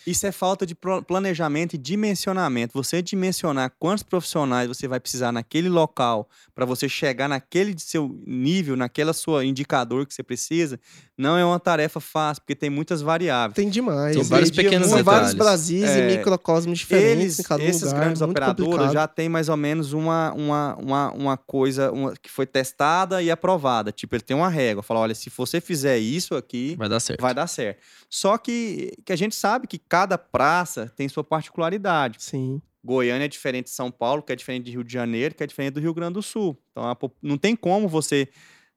[0.06, 0.74] Isso é falta de
[1.06, 2.74] planejamento e dimensionamento.
[2.74, 8.76] Você dimensionar quantos profissionais você vai precisar naquele local para você chegar naquele seu nível,
[8.76, 10.78] naquela sua indicador que você precisa,
[11.16, 13.54] não é uma tarefa fácil, porque tem muitas variáveis.
[13.54, 14.14] Tem demais.
[14.14, 15.34] São E vários pequenos São vários detalhes.
[15.34, 18.00] Brasis É, e microcosmos diferentes Eles, em cada esses lugar.
[18.00, 18.92] grandes operadoras complicado.
[18.92, 23.30] já têm mais ou menos uma, uma, uma, uma coisa uma- que foi testada e
[23.30, 23.92] aprovada.
[23.92, 24.82] Tipo, ele tem uma régua.
[24.82, 27.20] Fala, olha, se você fizer isso aqui, vai dar certo.
[27.20, 27.78] vai dar certo.
[28.10, 32.16] Só que, que a gente sabe que cada praça tem sua particularidade.
[32.20, 32.60] Sim.
[32.84, 35.46] Goiânia é diferente de São Paulo, que é diferente de Rio de Janeiro, que é
[35.46, 36.58] diferente do Rio Grande do Sul.
[36.70, 36.84] Então,
[37.22, 38.28] não tem como você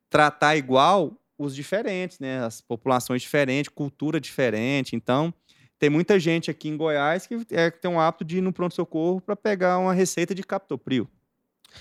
[0.09, 2.43] tratar igual os diferentes, né?
[2.43, 4.95] As populações diferentes, cultura diferente.
[4.95, 5.33] Então,
[5.79, 9.21] tem muita gente aqui em Goiás que, é, tem um hábito de ir no pronto-socorro
[9.21, 11.07] para pegar uma receita de captopril.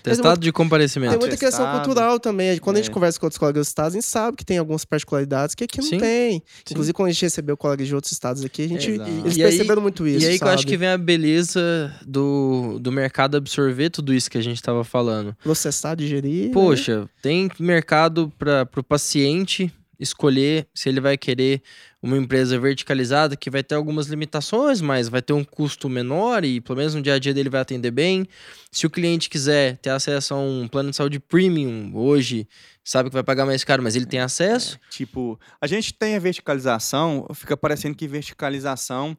[0.03, 1.19] Testado de Tem comparecimento.
[1.19, 2.59] muita questão cultural também.
[2.59, 2.83] Quando a É.
[2.83, 5.65] gente conversa com outros colegas dos estados, a gente sabe que tem algumas particularidades que
[5.65, 5.99] aqui não Sim.
[5.99, 6.43] tem.
[6.71, 9.11] Inclusive, quando a gente recebeu colegas de outros estados aqui, a gente, Exato.
[9.11, 10.25] eles E aí- perceberam muito isso.
[10.25, 10.71] e aí que eu acho sabe?
[10.71, 15.35] que vem a beleza do, do mercado absorver tudo isso que a gente tava falando.
[15.43, 16.47] Processar, digerir.
[16.49, 16.53] né?
[16.53, 21.63] Poxa, tem mercado para o paciente escolher se ele vai querer
[22.03, 26.61] uma empresa verticalizada que vai ter algumas limitações, mas vai ter um custo menor e
[26.61, 28.27] pelo menos no dia a dia dele vai atender bem.
[28.71, 32.47] Se o cliente quiser ter acesso a um plano de saúde premium hoje,
[32.85, 34.79] sabe que vai pagar mais caro, mas ele tem acesso.
[34.91, 39.17] Tipo, a gente tem a verticalização, fica parecendo que verticalização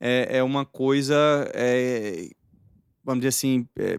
[0.00, 1.16] é, é uma coisa,
[1.54, 2.28] é,
[3.02, 3.98] vamos dizer assim, é,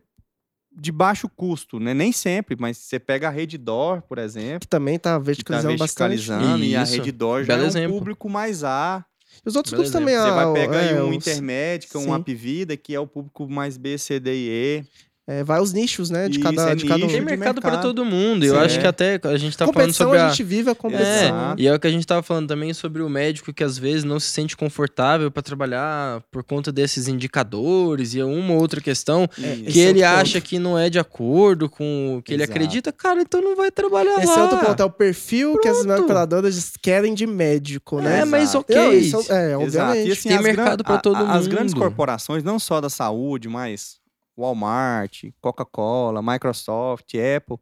[0.80, 1.94] de baixo custo, né?
[1.94, 5.78] Nem sempre, mas você pega a Redditor, por exemplo, Que também tá que está verticalizando
[5.78, 6.10] bastante.
[6.16, 7.98] verticalizando, e a Isso, Redditor já belo é um exemplo.
[7.98, 9.04] público mais A.
[9.46, 10.16] Os outros Belo grupos também.
[10.16, 12.14] Você ah, vai pegar aí é, um os- Intermédica, um sim.
[12.14, 14.86] Apvida, que é o público mais B, C, D e E.
[15.30, 16.30] é, vai os nichos, né?
[16.30, 17.08] De Isso, cada, é de cada um.
[17.08, 18.46] nicho Tem mercado para todo mundo.
[18.46, 18.60] Eu Sim.
[18.62, 18.82] acho É.
[18.82, 21.52] que até a gente tá falando competição, sobre a a, gente vive a competição.
[21.52, 23.78] É, e é o que a gente tava falando também sobre o médico que às
[23.78, 28.80] vezes não se sente confortável para trabalhar por conta desses indicadores e uma ou outra
[28.82, 30.22] questão É, que Esse é ele outro ponto.
[30.22, 32.58] acha que não é de acordo com o que ele Exato.
[32.58, 34.40] acredita, cara, então não vai trabalhar Esse lá.
[34.40, 36.04] é outro ponto, é o perfil que as Pronto.
[36.04, 38.22] operadoras querem de médico, né?
[38.22, 38.60] É, mas Exato.
[38.60, 38.76] ok.
[38.76, 39.64] Não, isso é, Exato.
[39.64, 40.08] obviamente.
[40.08, 41.84] E assim, Tem mercado gran- pra todo a- As grandes mundo.
[41.84, 43.98] corporações, não só da saúde, mas
[44.38, 47.58] Walmart, Coca-Cola, Microsoft, Apple,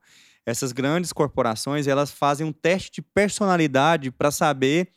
[0.46, 4.90] essas grandes corporações, elas fazem um teste de personalidade para saber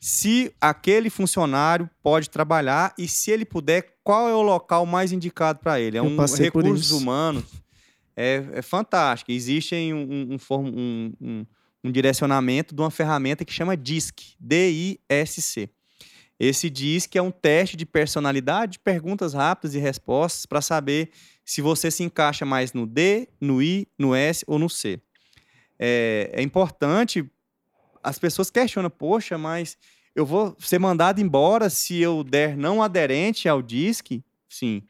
[0.00, 5.58] se aquele funcionário pode trabalhar e se ele puder, qual é o local mais indicado
[5.60, 5.96] para ele.
[5.96, 6.16] É Eu um
[6.86, 6.96] isso.
[6.98, 7.44] humanos.
[8.16, 9.32] É, é fantástico.
[9.32, 11.46] Existe um, um- um-
[11.84, 15.68] um direcionamento de uma ferramenta que chama DISC, D-I-S-C.
[16.38, 21.10] Esse DISC é um teste de personalidade, de perguntas rápidas e respostas para saber
[21.44, 25.00] se você se encaixa mais no D, no I, no S ou no C.
[25.78, 27.24] É, é importante,
[28.02, 29.76] as pessoas questionam, poxa, mas
[30.14, 34.22] eu vou ser mandado embora se eu der não aderente ao DISC?
[34.48, 34.82] Sim,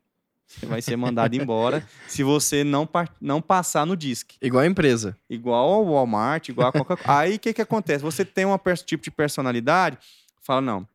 [0.47, 2.89] você vai ser mandado embora se você não,
[3.21, 4.37] não passar no DISC.
[4.41, 5.17] Igual a empresa.
[5.29, 7.19] Igual ao Walmart, igual a Coca-Cola.
[7.19, 8.03] Aí o que, que acontece?
[8.03, 9.99] Você tem um tipo de personalidade,
[10.43, 10.89] fala, não,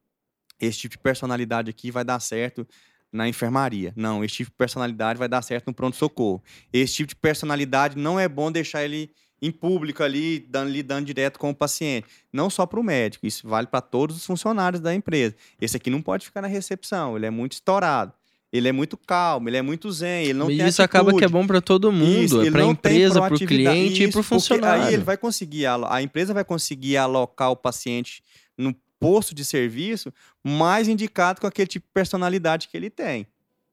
[0.60, 2.67] esse tipo de personalidade aqui vai dar certo
[3.12, 3.93] na enfermaria.
[3.95, 6.43] Não, esse tipo de personalidade vai dar certo no pronto-socorro.
[6.72, 11.39] Esse tipo de personalidade não é bom deixar ele em público ali, dando, lidando direto
[11.39, 12.08] com o paciente.
[12.32, 15.36] Não só para o médico, isso vale para todos os funcionários da empresa.
[15.60, 18.13] Esse aqui não pode ficar na recepção, ele é muito estourado.
[18.52, 21.17] Ele é muito calmo, ele é muito zen, ele não e tem isso acaba que
[21.17, 21.32] é atitude.
[21.34, 24.22] bom para todo mundo, Isso, é para tem empresa, para o cliente e Isso, para
[24.22, 24.84] o funcionário.
[24.86, 28.24] Aí ele vai conseguir, a empresa vai conseguir alocar o paciente
[28.58, 33.28] no posto de serviço mais indicado com aquele tipo de personalidade que ele tem.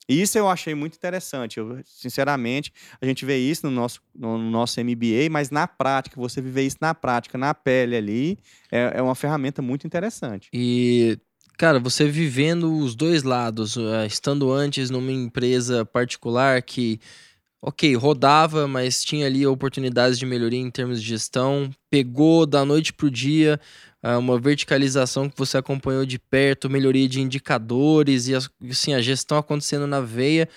[0.08, 1.58] Isso eu achei muito interessante.
[1.58, 6.40] Eu, sinceramente, a gente vê isso no nosso, no nosso MBA, mas na prática, você
[6.40, 8.38] viver isso na prática, na pele ali,
[8.70, 10.48] é, é uma ferramenta muito interessante.
[10.52, 11.18] E
[11.58, 17.00] cara, você vivendo os dois lados, uh, estando antes numa empresa particular que,
[17.60, 22.92] ok, rodava, mas tinha ali oportunidades de melhoria em termos de gestão, pegou da noite
[22.92, 23.60] pro dia
[24.02, 29.38] uh, uma verticalização que você acompanhou de perto, melhoria de indicadores e assim, a gestão
[29.38, 30.48] acontecendo na veia.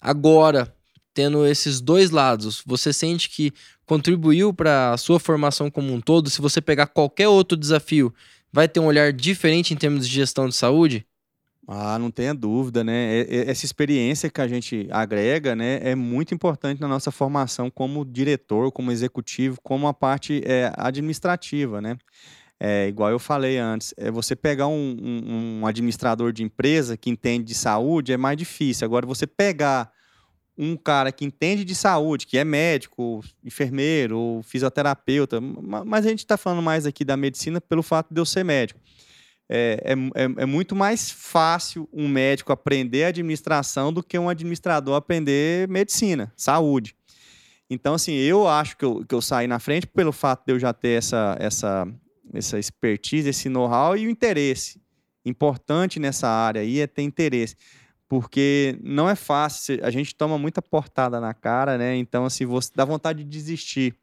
[0.00, 0.74] Agora,
[1.14, 3.52] tendo esses dois lados, você sente que
[3.86, 6.28] contribuiu para a sua formação como um todo?
[6.28, 8.12] Se você pegar qualquer outro desafio,
[8.52, 11.06] vai ter um olhar diferente em termos de gestão de saúde?
[11.68, 13.26] Ah, não tenha dúvida, né?
[13.28, 18.70] Essa experiência que a gente agrega, né, é muito importante na nossa formação como diretor,
[18.70, 21.96] como executivo, como a parte é, administrativa, né?
[22.58, 27.10] É, igual eu falei antes, é você pegar um, um, um administrador de empresa que
[27.10, 28.84] entende de saúde é mais difícil.
[28.84, 29.90] Agora, você pegar
[30.56, 36.36] um cara que entende de saúde, que é médico, enfermeiro, fisioterapeuta, mas a gente está
[36.36, 38.80] falando mais aqui da medicina pelo fato de eu ser médico.
[39.48, 44.96] É, é, é, é, muito mais fácil um médico aprender administração do que um administrador
[44.96, 46.96] aprender medicina, saúde.
[47.70, 50.58] Então, assim, eu acho que eu, que eu saí na frente pelo fato de eu
[50.58, 51.86] já ter essa, essa,
[52.32, 54.80] essa expertise, esse know-how e o interesse.
[55.24, 57.56] Importante nessa área aí é ter interesse
[58.08, 61.96] porque não é fácil, a gente toma muita portada na cara, né?
[61.96, 63.94] Então, assim, você dá vontade de desistir.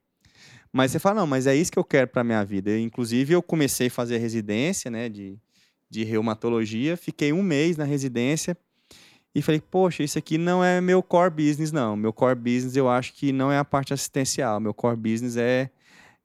[0.73, 2.71] Mas você fala, não, mas é isso que eu quero para minha vida.
[2.71, 5.37] Eu, inclusive, eu comecei a fazer residência, né, de,
[5.87, 8.57] de reumatologia, fiquei um mês na residência
[9.35, 11.95] e falei, poxa, isso aqui não é meu core business, não.
[11.95, 14.59] Meu core business eu acho que não é a parte assistencial.
[14.59, 15.69] Meu core business é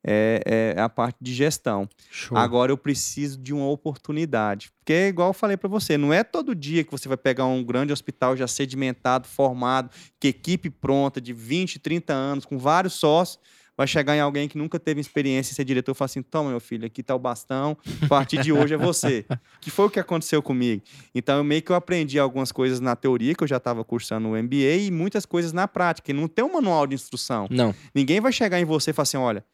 [0.03, 1.87] é, é a parte de gestão.
[2.09, 2.37] Show.
[2.37, 4.71] Agora eu preciso de uma oportunidade.
[4.79, 7.45] Porque é igual eu falei para você, não é todo dia que você vai pegar
[7.45, 12.93] um grande hospital já sedimentado, formado, que equipe pronta, de 20, 30 anos, com vários
[12.93, 13.39] sócios,
[13.79, 16.49] vai chegar em alguém que nunca teve experiência e ser diretor e falar assim: toma,
[16.49, 19.25] meu filho, aqui tá o bastão, a partir de hoje é você.
[19.61, 20.83] que foi o que aconteceu comigo.
[21.15, 24.27] Então, eu meio que eu aprendi algumas coisas na teoria, que eu já estava cursando
[24.27, 26.11] o MBA, e muitas coisas na prática.
[26.11, 27.47] E não tem um manual de instrução.
[27.49, 27.73] Não.
[27.95, 29.45] Ninguém vai chegar em você e falar assim: olha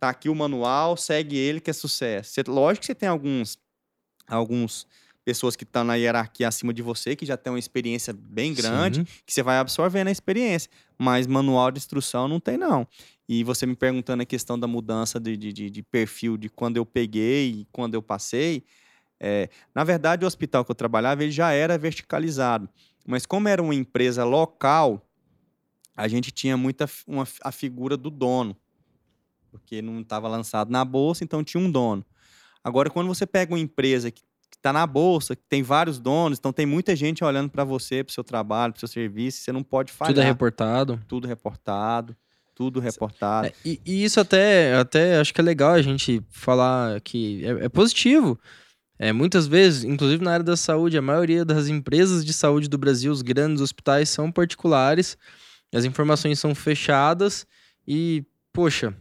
[0.00, 2.30] tá aqui o manual, segue ele que é sucesso.
[2.30, 3.58] Você, lógico que você tem alguns,
[4.26, 4.86] alguns
[5.24, 8.98] pessoas que estão na hierarquia acima de você, que já tem uma experiência bem grande,
[9.00, 9.06] Sim.
[9.24, 10.70] que você vai absorvendo a experiência.
[10.98, 12.86] Mas manual de instrução não tem, não.
[13.28, 16.84] E você me perguntando a questão da mudança de, de, de perfil de quando eu
[16.84, 18.64] peguei e quando eu passei.
[19.18, 22.68] É, na verdade, o hospital que eu trabalhava ele já era verticalizado.
[23.06, 25.06] Mas como era uma empresa local,
[25.96, 28.56] a gente tinha muita uma, a figura do dono
[29.54, 32.04] porque não estava lançado na bolsa, então tinha um dono.
[32.62, 34.22] Agora, quando você pega uma empresa que
[34.56, 38.10] está na bolsa, que tem vários donos, então tem muita gente olhando para você, para
[38.10, 40.14] o seu trabalho, para o seu serviço, você não pode falhar.
[40.14, 41.00] Tudo é reportado.
[41.06, 42.16] Tudo reportado.
[42.54, 43.48] Tudo reportado.
[43.48, 47.64] É, e, e, isso até, até acho que é legal a gente falar que é,
[47.64, 48.38] é positivo.
[48.96, 52.78] É, muitas vezes, inclusive na área da saúde, a maioria das empresas de saúde do
[52.78, 55.18] Brasil, os grandes hospitais, são particulares,
[55.74, 57.44] as informações são fechadas
[57.86, 58.94] e, poxa,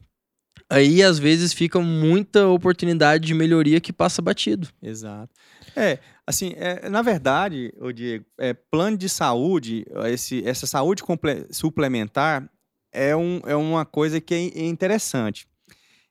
[0.70, 4.68] aí às vezes fica muita oportunidade de melhoria que passa batido.
[4.82, 5.30] Exato.
[5.76, 11.02] É, assim, é, na verdade, o Diego, é, plano de saúde, esse, essa saúde
[11.52, 12.50] suplementar
[12.92, 15.48] é, um, é uma coisa que é interessante.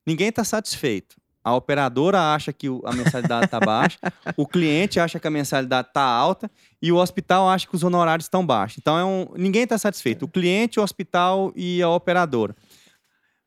[0.07, 1.17] Ninguém está satisfeito.
[1.45, 3.99] A operadora acha que a mensalidade está baixa,
[4.37, 6.49] o cliente acha que a mensalidade está alta
[6.81, 8.79] e o hospital acha que os honorários estão baixos.
[8.79, 10.25] Então, é um, ninguém está satisfeito.
[10.25, 12.55] O cliente, o hospital e a operadora.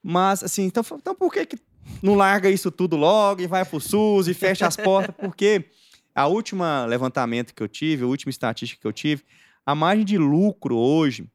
[0.07, 1.57] Mas, assim, então, então por que, que
[1.99, 5.15] não larga isso tudo logo e vai pro SUS e fecha as portas?
[5.17, 5.65] Porque
[6.13, 9.23] a última levantamento que eu tive, a última estatística que eu tive,
[9.65, 11.27] a margem de lucro hoje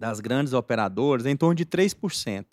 [0.00, 2.46] das grandes operadoras é em torno de 3%.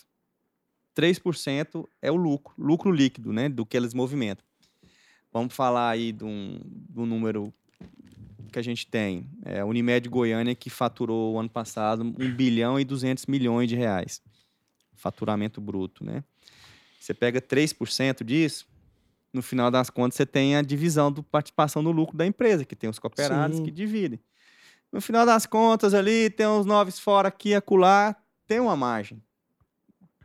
[0.93, 4.43] 3% é o lucro, lucro líquido, né, do que eles movimentam.
[5.31, 7.53] Vamos falar aí de um, do número
[8.51, 9.25] que a gente tem.
[9.45, 13.77] É, a Unimed Goiânia que faturou o ano passado 1 bilhão e 200 milhões de
[13.77, 14.21] reais
[15.01, 16.23] faturamento bruto, né?
[16.99, 18.67] Você pega 3% disso,
[19.33, 22.75] no final das contas você tem a divisão da participação no lucro da empresa, que
[22.75, 23.63] tem os cooperados Sim.
[23.63, 24.19] que dividem.
[24.91, 29.21] No final das contas ali, tem uns noves fora aqui acolá, tem uma margem.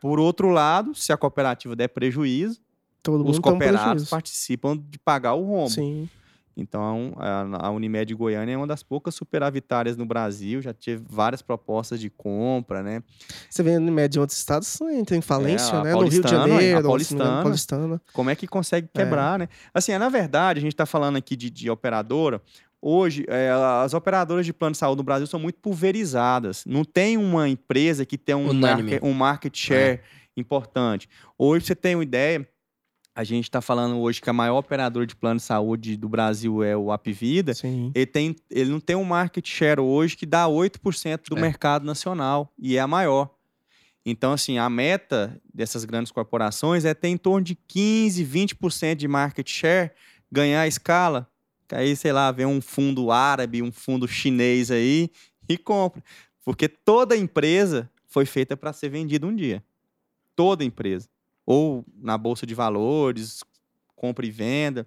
[0.01, 2.61] Por outro lado, se a cooperativa der prejuízo,
[3.03, 5.71] Todo os cooperados participam de pagar o rombo.
[5.71, 6.09] Sim.
[6.57, 12.01] Então, a, Unimed Goiânia é uma das poucas superavitárias no Brasil, já teve várias propostas
[12.01, 13.03] de compra, né?
[13.51, 15.93] Você vê a Unimed de outros estados, entra em falência, é, né?
[15.93, 18.03] No Rio de Janeiro, a Paulistana, Paulistana.
[18.15, 19.39] Como é que consegue quebrar, é.
[19.45, 19.49] né?
[19.75, 22.41] Assim, é, na verdade, a gente está falando aqui de, de operadora,
[22.89, 23.51] Hoje, é,
[23.83, 26.65] as operadoras de plano de saúde no Brasil são muito pulverizadas.
[26.65, 30.01] Não tem uma empresa que tem um, market, um market share é.
[30.37, 31.09] importante.
[31.37, 32.47] Hoje, você tem uma ideia,
[33.17, 36.63] a gente está falando hoje que a maior operadora de plano de saúde do Brasil
[36.63, 37.91] é o Apvida, Sim.
[37.95, 41.41] ele, tem, ele não tem um market share hoje que dá 8% do É.
[41.41, 43.35] mercado nacional e é a maior.
[44.05, 49.09] Então, assim, a meta dessas grandes corporações é ter em torno de 15, 20% de
[49.09, 49.91] market share,
[50.31, 51.27] ganhar a escala.
[51.73, 55.11] Aí, sei lá, vem um fundo árabe, um fundo chinês aí
[55.49, 56.05] e compra.
[56.45, 59.65] Porque toda empresa foi feita para ser vendida um dia.
[60.37, 61.09] Toda empresa.
[61.47, 63.41] Ou na bolsa de valores,
[63.95, 64.87] compra e venda.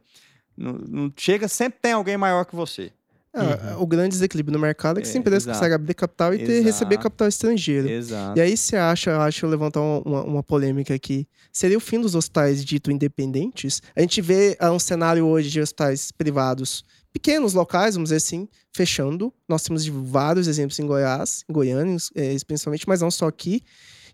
[0.58, 2.92] Não, não chega, sempre tem alguém maior que você.
[3.32, 5.58] Ah, O grande desequilíbrio no mercado é que É, essa empresa exato.
[5.60, 6.66] consegue abrir capital e ter, Exato.
[6.66, 7.88] receber capital estrangeiro.
[7.88, 8.38] Exato.
[8.38, 11.28] E aí você acha, eu acho, eu levantar uma, uma- polêmica aqui.
[11.54, 13.82] Seria o fim dos hospitais dito independentes?
[13.96, 16.84] A gente vê ah, um cenário hoje de hospitais privados
[17.14, 19.32] pequenos, locais, vamos dizer assim, fechando.
[19.48, 23.62] Nós temos de vários exemplos em Goiás, em Goiânia, eh, principalmente, mas não só aqui.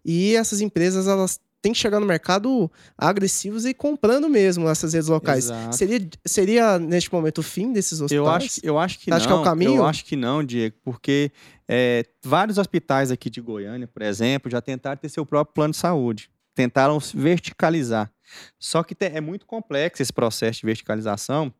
[0.03, 5.09] E essas empresas, elas têm que chegar no mercado agressivos e comprando mesmo essas redes
[5.09, 5.45] locais.
[5.45, 5.75] Exato.
[5.75, 8.15] Seria, seria, neste momento, o fim desses hospitais?
[8.15, 9.41] Eu acho, eu acho que Acha que é não.
[9.41, 9.75] o caminho?
[9.77, 11.31] Eu acho que não, Diego, porque
[11.67, 15.77] é, vários hospitais aqui de Goiânia, por exemplo, já tentaram ter seu próprio plano de
[15.77, 16.29] saúde.
[16.53, 18.11] Tentaram se verticalizar.
[18.59, 21.51] Só que é muito complexo esse processo de verticalização,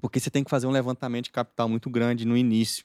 [0.00, 2.84] porque você tem que fazer um levantamento de capital muito grande no início.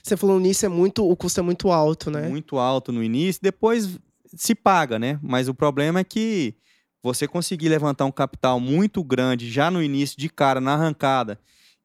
[0.00, 2.28] Você falou nisso, é muito, o custo é muito alto, né?
[2.28, 3.98] Muito alto no início, depois
[4.34, 5.18] se paga, né?
[5.22, 6.54] Mas o problema é que
[7.02, 11.38] você conseguir levantar um capital muito grande já no início, de cara, na arrancada,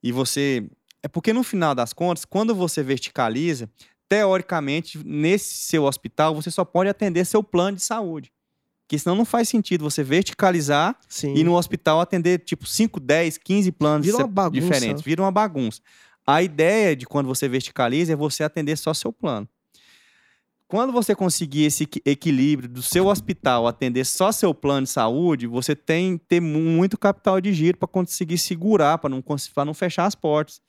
[0.03, 0.67] e você.
[1.01, 3.69] É porque no final das contas, quando você verticaliza,
[4.09, 8.31] teoricamente, nesse seu hospital, você só pode atender seu plano de saúde.
[8.81, 11.33] Porque senão não faz sentido você verticalizar Sim.
[11.35, 14.17] e no hospital atender tipo 5, 10, 15 planos Vira
[14.51, 15.03] diferentes.
[15.03, 15.81] Vira uma bagunça.
[16.25, 19.47] A ideia de quando você verticaliza é você atender só seu plano.
[20.67, 25.45] Quando você conseguir esse equi- equilíbrio do seu hospital atender só seu plano de saúde,
[25.45, 29.23] você tem ter mu- muito capital de giro para conseguir segurar, para não,
[29.65, 30.59] não fechar as portas.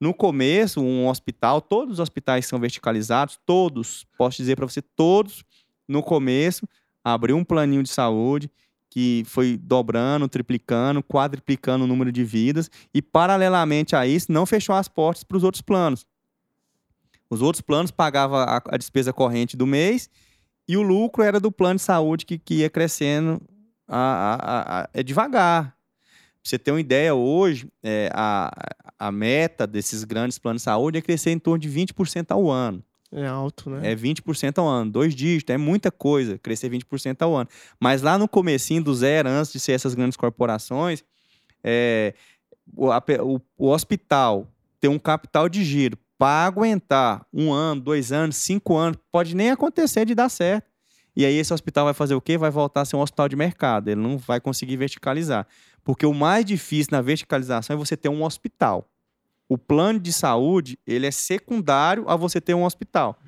[0.00, 5.44] No começo, um hospital, todos os hospitais são verticalizados, todos, posso dizer para você, todos,
[5.88, 6.66] no começo,
[7.02, 8.50] abriu um planinho de saúde
[8.90, 14.74] que foi dobrando, triplicando, quadriplicando o número de vidas e, paralelamente a isso, não fechou
[14.74, 16.04] as portas para os outros planos.
[17.30, 20.08] Os outros planos pagavam a, a despesa corrente do mês
[20.68, 23.40] e o lucro era do plano de saúde que, que ia crescendo
[23.88, 25.64] a, a- é devagar.
[25.70, 25.74] Pra
[26.50, 28.50] você ter uma ideia, hoje, é, a,
[28.98, 32.84] a meta desses grandes planos de saúde é crescer em torno de 20% ao ano.
[33.10, 33.92] É alto, né?
[33.92, 37.48] É 20% ao ano, dois dígitos, é muita coisa, crescer 20% ao ano.
[37.80, 41.04] Mas lá no comecinho do zero, antes de ser essas grandes corporações,
[41.62, 42.12] é,
[42.76, 44.46] o, a o- o hospital
[44.80, 49.50] ter um capital de giro para aguentar um ano, dois anos, cinco anos, pode nem
[49.50, 50.70] acontecer de dar certo.
[51.16, 52.36] E aí esse hospital vai fazer o quê?
[52.36, 55.46] Vai voltar a ser um hospital de mercado, ele não vai conseguir verticalizar.
[55.84, 58.88] Porque o mais difícil na verticalização é você ter um hospital.
[59.48, 63.18] O plano de saúde, ele é secundário a você ter um hospital.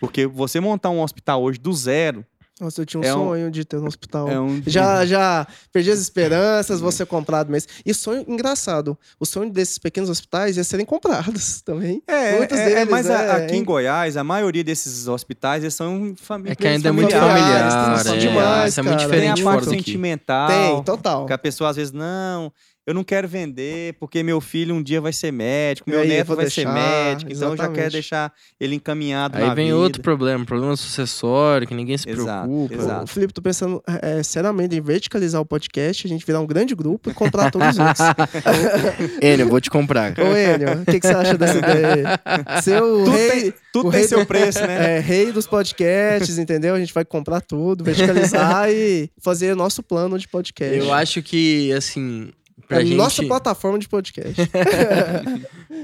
[0.00, 2.24] Porque você montar um hospital hoje do zero
[2.60, 4.28] Nossa, eu tinha um é um- sonho de ter um hospital.
[4.28, 4.60] é um...
[4.66, 7.70] Já, já perdi as esperanças, vou ser comprado mesmo.
[7.86, 12.02] E sonho engraçado, o sonho desses pequenos hospitais é serem comprados também.
[12.06, 15.62] É, Muitos é, é, deles, mas a- é, aqui em Goiás, a maioria desses hospitais
[15.62, 18.96] eles são famílias É que ainda é muito familiares, familiar, é, demais, isso é muito
[18.98, 19.08] cara.
[19.08, 20.48] Tem diferente a fora parte sentimental.
[20.48, 21.26] Tem, total.
[21.26, 22.52] Que a pessoa às vezes, não,
[22.88, 26.28] eu não quero vender porque meu filho um dia vai ser médico, meu aí neto
[26.34, 29.76] vai ser deixar, médico, então eu já quero deixar ele encaminhado Aí na vem vida.
[29.76, 32.74] outro problema, problema sucessório, que ninguém se Exato, preocupa.
[32.74, 33.04] exato.
[33.04, 36.74] Ô, Felipe, tô pensando é, seriamente em verticalizar o podcast, a gente virar um grande
[36.74, 38.06] grupo e comprar todos os outros.
[39.20, 40.14] Enio, eu vou te comprar.
[40.18, 42.20] Ô, Enio, o que, que você acha dessa ideia?
[42.62, 44.96] Ser o Tudo rei, tem, tudo tem rei seu do- preço, né?
[44.96, 46.74] é, rei dos podcasts, entendeu?
[46.74, 50.76] A gente vai comprar tudo, verticalizar e fazer nosso plano de podcast.
[50.76, 52.30] Eu acho que, assim,
[52.66, 52.96] pra É a gente...
[52.96, 54.40] nossa plataforma de podcast.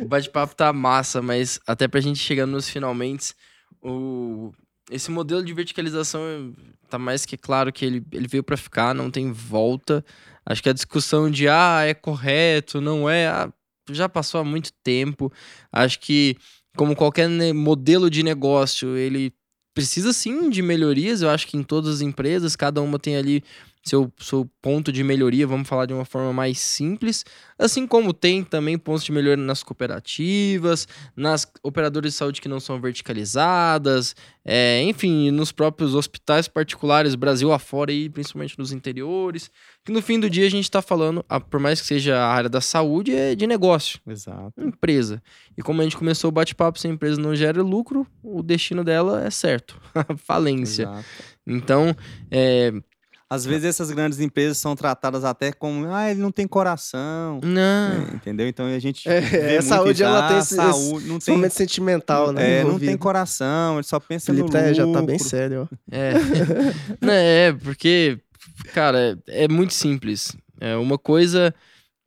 [0.03, 3.33] O bate-papo tá massa, mas até pra gente chegar nos finalmente,
[3.81, 4.53] o...
[4.91, 6.53] esse modelo de verticalização
[6.89, 10.05] tá mais que claro que ele, ele veio pra ficar, não tem volta.
[10.45, 13.53] Acho que a discussão de, ah, é correto, não é, ah,
[13.91, 15.33] já passou há muito tempo.
[15.73, 16.37] Acho que,
[16.77, 19.33] como qualquer modelo de negócio, ele
[19.75, 21.23] precisa sim de melhorias.
[21.23, 23.43] Eu acho que em todas as empresas, cada uma tem ali
[23.85, 27.25] seu, seu ponto de melhoria, vamos falar de uma forma mais simples.
[27.59, 32.59] Assim como tem também pontos de melhoria nas cooperativas, nas operadoras de saúde que não
[32.59, 39.51] são verticalizadas, é, enfim, nos próprios hospitais particulares, Brasil afora e principalmente nos interiores.
[39.85, 42.49] Que no fim do dia a gente está falando, por mais que seja a área
[42.49, 44.53] da saúde, é de negócio Exato.
[44.59, 45.23] empresa.
[45.59, 48.83] E como a gente começou o bate-papo, se a empresa não gera lucro, o destino
[48.83, 49.79] dela é certo.
[50.17, 50.85] Falência.
[50.85, 51.05] exato.
[51.47, 51.95] Então,
[52.31, 52.73] é,
[53.35, 57.41] Às vezes essas grandes empresas são tratadas até como, ah, ele não tem coração.
[57.43, 58.09] Não.
[58.13, 58.47] É, entendeu?
[58.49, 59.09] Então a gente.
[59.09, 62.33] É, vê a muito saúde, ela ah, tem esse- saúde, não Esse tem, momento sentimental,
[62.33, 62.61] né?
[62.61, 64.75] é, não tem coração, ele só pensa Felipe no tá- lucro.
[64.75, 65.77] já tá bem sério, ó.
[65.91, 66.13] É.
[67.01, 68.19] Não, é, porque,
[68.73, 70.37] cara, é, é muito simples.
[70.61, 71.55] É, uma coisa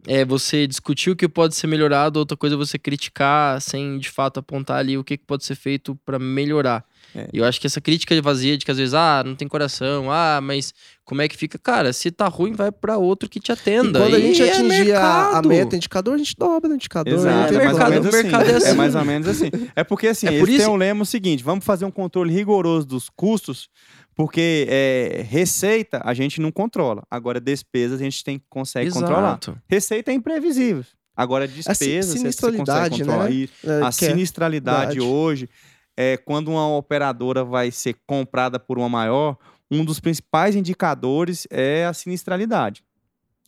[0.07, 4.09] é você discutir o que pode ser melhorado, outra coisa é você criticar sem de
[4.09, 6.83] fato apontar ali o que que pode ser feito pra melhorar.
[7.15, 7.27] É.
[7.33, 10.11] E eu acho que essa crítica vazia de que às vezes, ah, não tem coração,
[10.11, 10.73] ah, mas
[11.05, 11.57] como é que fica?
[11.57, 13.99] Cara, se tá ruim, vai pra outro que te E atenda.
[13.99, 17.13] quando a gente é atingir a, a meta indicador, a gente dobra o indicador.
[17.13, 18.23] Exato, é mais ou mercado- assim.
[18.23, 18.67] mercado é assim.
[18.67, 19.49] É mais ou menos assim.
[19.75, 21.91] É porque assim, É eles por isso- têm um lema o seguinte: vamos fazer um
[21.91, 23.69] controle rigoroso dos custos,
[24.15, 27.03] porque é, receita a gente não controla.
[27.09, 29.29] Agora, despesas a gente tem, consegue controlar.
[29.29, 29.57] Exato.
[29.69, 30.83] Receita é imprevisível.
[31.15, 33.23] Agora, despesas você- você consegue sinistralidade, controlar.
[33.23, 33.31] né?
[33.31, 34.99] E É, a é- sinistralidade verdade.
[35.01, 35.49] hoje
[35.97, 39.35] é quando uma operadora vai ser comprada por uma maior,
[39.69, 42.83] um dos principais indicadores é a sinistralidade.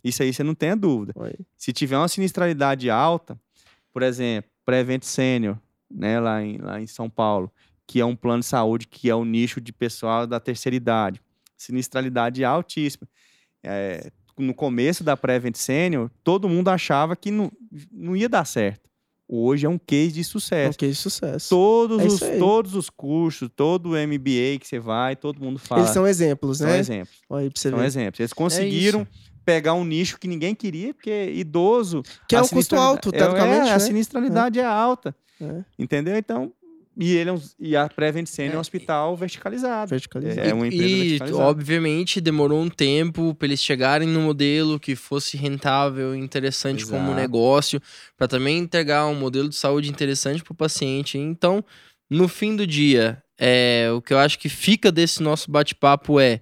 [0.04, 1.14] Isso aí você não tem a dúvida.
[1.16, 1.34] Oi.
[1.56, 3.39] Se tiver uma sinistralidade alta,
[3.93, 5.58] por exemplo, Prevent Senior,
[5.89, 7.52] né, lá em, lá em São Paulo,
[7.86, 11.22] que é um plano de saúde que é o nicho de pessoal da terceira idade.
[11.58, 13.08] Sinistralidade altíssima.
[13.64, 17.52] É, no começo da Prevent Senior, todo mundo achava que não,
[17.91, 18.89] não ia dar certo.
[19.32, 20.72] Hoje é um case de sucesso.
[20.72, 21.50] Ok, sucesso.
[21.50, 22.40] Todos, É os, aí.
[22.40, 25.82] todos os cursos, todo o MBA que você vai, todo mundo fala.
[25.82, 26.80] Eles são exemplos, São né?
[26.80, 27.16] exemplos.
[27.30, 27.86] Olha aí pra você São ver.
[27.86, 28.20] exemplos.
[28.20, 29.08] Eles conseguiram
[29.46, 32.02] pegar um nicho que ninguém queria, porque idoso.
[32.28, 33.80] Que é um custo alto, é, teoricamente, é, a né?
[33.80, 35.16] sinistralidade é, alta.
[35.40, 35.64] É.
[35.78, 36.18] Entendeu?
[36.18, 36.52] Então.
[37.02, 39.89] E, ele é um- e a Prevent Senior é um hospital verticalizado.
[39.89, 40.47] Verticalizado.
[40.50, 41.43] É uma empresa E, verticalizada.
[41.50, 47.16] obviamente, demorou um tempo para eles chegarem no modelo que fosse rentável, interessante como Exato.
[47.16, 47.82] negócio,
[48.18, 51.18] para também entregar um modelo de saúde interessante para o paciente.
[51.18, 51.64] Então,
[52.10, 56.41] no fim do dia, é, o que eu acho que fica desse nosso bate-papo é: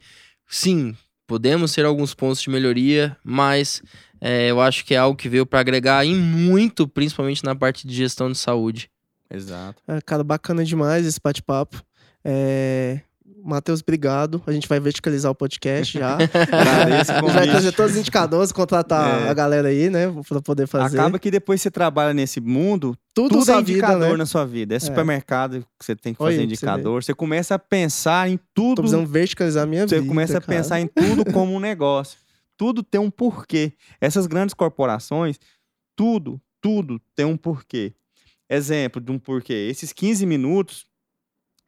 [0.49, 0.95] sim,
[1.27, 3.83] podemos ter alguns pontos de melhoria, mas
[4.19, 7.85] é, eu acho que é algo que veio para agregar em muito, principalmente na parte
[7.87, 8.89] de gestão de saúde.
[9.29, 9.81] Exato.
[9.87, 11.81] É, cara, bacana demais esse bate-papo.
[12.23, 13.01] É...
[13.43, 14.41] Matheus, obrigado.
[14.45, 16.15] A gente vai verticalizar o podcast já.
[16.51, 19.29] Agradeço o a gente vai trazer todos os indicadores, contratar É.
[19.29, 20.07] a galera aí, né?
[20.27, 20.97] Pra poder fazer.
[20.99, 24.17] Acaba que depois você trabalha nesse mundo, tudo, tudo é na vida, indicador né?
[24.17, 24.75] na sua vida.
[24.75, 27.03] É supermercado que você tem que fazer aí pra você indicador.
[27.03, 30.07] Você começa a pensar em Tô tudo precisando verticalizar a minha Você vida.
[30.07, 30.57] começa a cara.
[30.57, 32.17] pensar em tudo como um negócio.
[32.57, 33.71] Tudo tem um porquê.
[34.01, 35.37] Essas grandes corporações,
[35.95, 37.93] tudo, tudo tem um porquê.
[38.49, 39.67] Exemplo de um porquê.
[39.69, 40.85] Esses 15 minutos,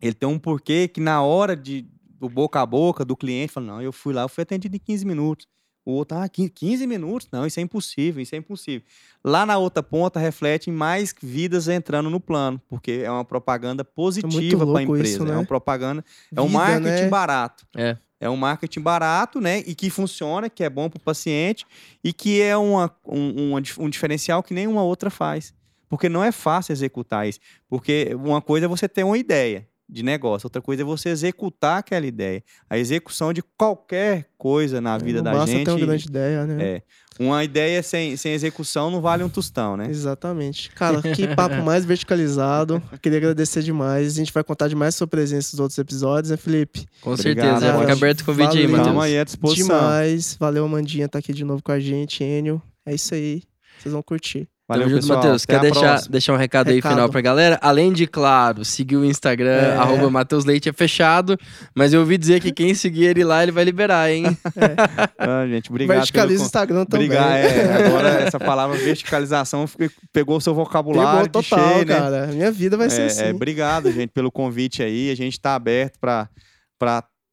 [0.02, 3.66] ele tem um porquê que na hora de, do boca a boca do cliente, fala,
[3.66, 5.48] não, eu fui lá, eu fui atendido em 15 minutos.
[5.86, 7.28] O outro, ah, 15 15 minutos?
[7.32, 8.86] Não, isso é impossível, isso é impossível.
[9.24, 13.84] Lá na outra ponta, reflete em mais vidas entrando no plano, porque é uma propaganda
[13.84, 15.10] positiva para a empresa.
[15.10, 15.32] isso, né?
[15.32, 16.06] É uma propaganda
[16.36, 17.10] é um Vida, marketing né?
[17.10, 17.68] barato.
[17.76, 17.98] É.
[18.20, 19.60] É um marketing barato, né?
[19.60, 21.66] E que funciona, que é bom para o paciente
[22.04, 25.54] e que é uma, um, um, um diferencial que nenhuma outra faz.
[25.90, 27.40] Porque não é fácil executar isso.
[27.68, 31.80] Porque uma coisa é você ter uma ideia de negócio, outra coisa é você executar
[31.80, 32.44] aquela ideia.
[32.70, 35.66] A execução de qualquer coisa na vida Não da basta gente.
[35.66, 36.64] ter uma grande ideia, né?
[36.64, 36.84] É.
[37.20, 39.88] Uma ideia sem, sem execução não vale um tostão, né?
[39.90, 40.70] Exatamente.
[40.72, 42.82] Cara, que papo mais verticalizado.
[43.02, 44.14] Queria agradecer demais.
[44.14, 46.86] A gente vai contar demais sua presença nos outros episódios, né, Felipe?
[47.02, 47.80] Com Obrigado, certeza.
[47.80, 48.68] Fica aberto o convite aí.
[48.68, 49.04] Matheus.
[49.04, 49.76] Aí à disposição.
[49.76, 50.38] Demais.
[50.40, 52.24] Valeu, Amandinha, tá aqui de novo com a gente.
[52.24, 52.62] Enio.
[52.86, 53.42] É isso aí.
[53.80, 54.48] Vocês vão curtir.
[54.70, 55.14] Valeu, Tamo junto.
[55.16, 55.44] Matheus.
[55.44, 56.92] Até Quer deixar, deixar um recado, aí Recado.
[56.94, 57.58] final pra galera?
[57.60, 59.76] Além de, claro, seguir o Instagram, É.
[59.78, 61.36] arroba Matheus Leite é fechado.
[61.76, 64.26] Mas eu ouvi dizer que quem seguir ele lá, ele vai liberar, hein?
[65.18, 65.98] Ah, gente, obrigado.
[65.98, 66.46] Verticaliza o.
[66.46, 67.08] Instagram também.
[67.08, 67.88] Obrigado, é.
[67.88, 69.66] Agora, essa palavra verticalização
[70.14, 71.96] pegou o seu vocabulário Pegou total, cheio, né?
[71.96, 72.28] cara.
[72.28, 73.24] Minha vida vai ser É, assim.
[73.24, 75.10] é, obrigado, gente, pelo convite aí.
[75.10, 76.30] A gente está aberto para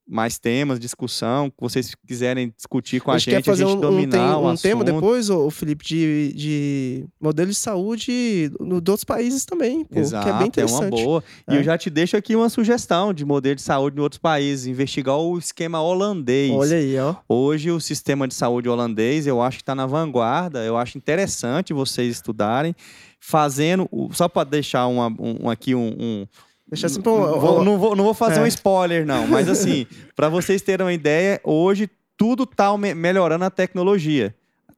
[0.08, 3.74] mais temas, discussão, que vocês quiserem discutir com a, a gente quer fazer a gente
[3.74, 8.50] um, um, dominar tem- o um tema depois, ô, Felipe, de, de modelo de saúde
[8.60, 10.82] no, de outros países também, pô, Exato, que é bem é interessante.
[10.94, 11.24] uma boa.
[11.50, 11.58] E É.
[11.58, 15.16] eu já te deixo aqui uma sugestão de modelo de saúde em outros países, investigar
[15.18, 16.52] o esquema holandês.
[16.52, 17.16] Olha aí, ó.
[17.28, 21.72] Hoje o sistema de saúde holandês, eu acho que está na vanguarda, eu acho interessante
[21.72, 22.74] vocês estudarem,
[23.18, 26.26] fazendo, o- só para deixar uma, um, aqui um, um-
[26.68, 28.42] Deixa assim pra um- não, vou, não, vou, não vou fazer É.
[28.42, 29.26] um spoiler, não.
[29.26, 29.86] Mas assim,
[30.16, 34.34] para vocês terem uma ideia, hoje tudo tá me- melhorando a tecnologia.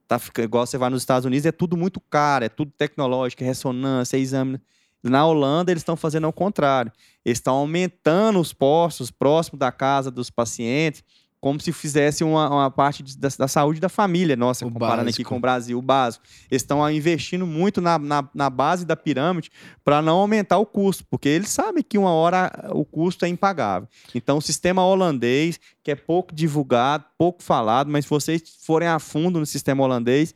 [0.07, 3.45] Tá igual você vai nos Estados Unidos, é tudo muito caro, é tudo tecnológico, é
[3.45, 4.59] ressonância, é exame.
[5.03, 6.91] Na Holanda, eles estão fazendo ao contrário.
[7.23, 11.03] Eles estão aumentando os postos próximo da casa dos pacientes
[11.41, 15.05] como se fizesse uma, uma parte de, da, da, saúde da família nossa, o comparando
[15.05, 15.21] básico.
[15.21, 16.25] aqui com o Brasil, o básico.
[16.51, 19.49] Eles estão investindo muito na, na, na base da pirâmide
[19.83, 23.87] para não aumentar o custo, porque eles sabem que uma hora o custo é impagável.
[24.13, 28.99] Então, o sistema holandês, que é pouco divulgado, pouco falado, mas se vocês forem a
[28.99, 30.35] fundo no sistema holandês,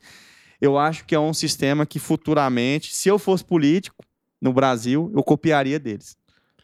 [0.60, 4.02] eu acho que é um sistema que futuramente, se eu fosse político
[4.40, 6.16] no Brasil, eu copiaria deles.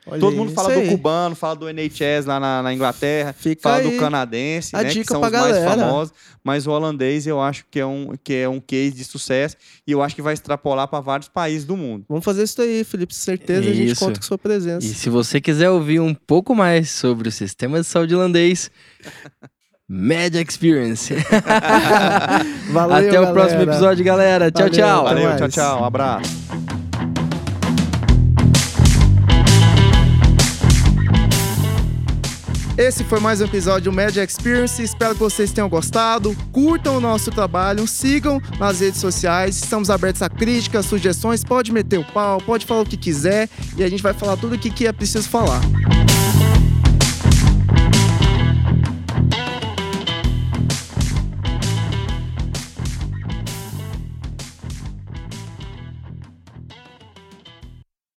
[0.06, 3.76] Olha Todo mundo fala do cubano, fala do NHS lá na, na Inglaterra, Fica fala
[3.76, 3.90] aí.
[3.90, 5.64] do canadense, a né, dica que são os galera.
[5.64, 9.04] mais famosos, mas o holandês eu acho que é um, que é um case de
[9.04, 12.04] sucesso e eu acho que vai extrapolar para vários países do mundo.
[12.08, 13.70] Vamos fazer isso aí, Felipe, certeza isso.
[13.70, 14.86] a gente conta com sua presença.
[14.86, 18.70] E se você quiser ouvir um pouco mais sobre o sistema de saúde holandês,
[19.92, 21.12] Mad Experience.
[22.70, 23.30] Valeu, Até galera.
[23.30, 24.50] o próximo episódio, galera.
[24.50, 25.04] Tchau, Valeu, tchau.
[25.04, 25.82] Valeu, tchau, tchau.
[25.82, 26.89] Um abraço.
[32.80, 34.82] Esse foi mais um episódio do Media Experience.
[34.82, 36.34] Espero que vocês tenham gostado.
[36.50, 39.56] Curtam o nosso trabalho, sigam nas redes sociais.
[39.56, 41.44] Estamos abertos a críticas, sugestões.
[41.44, 44.54] Pode meter o pau, pode falar o que quiser e a gente vai falar tudo
[44.54, 45.60] o que é preciso falar.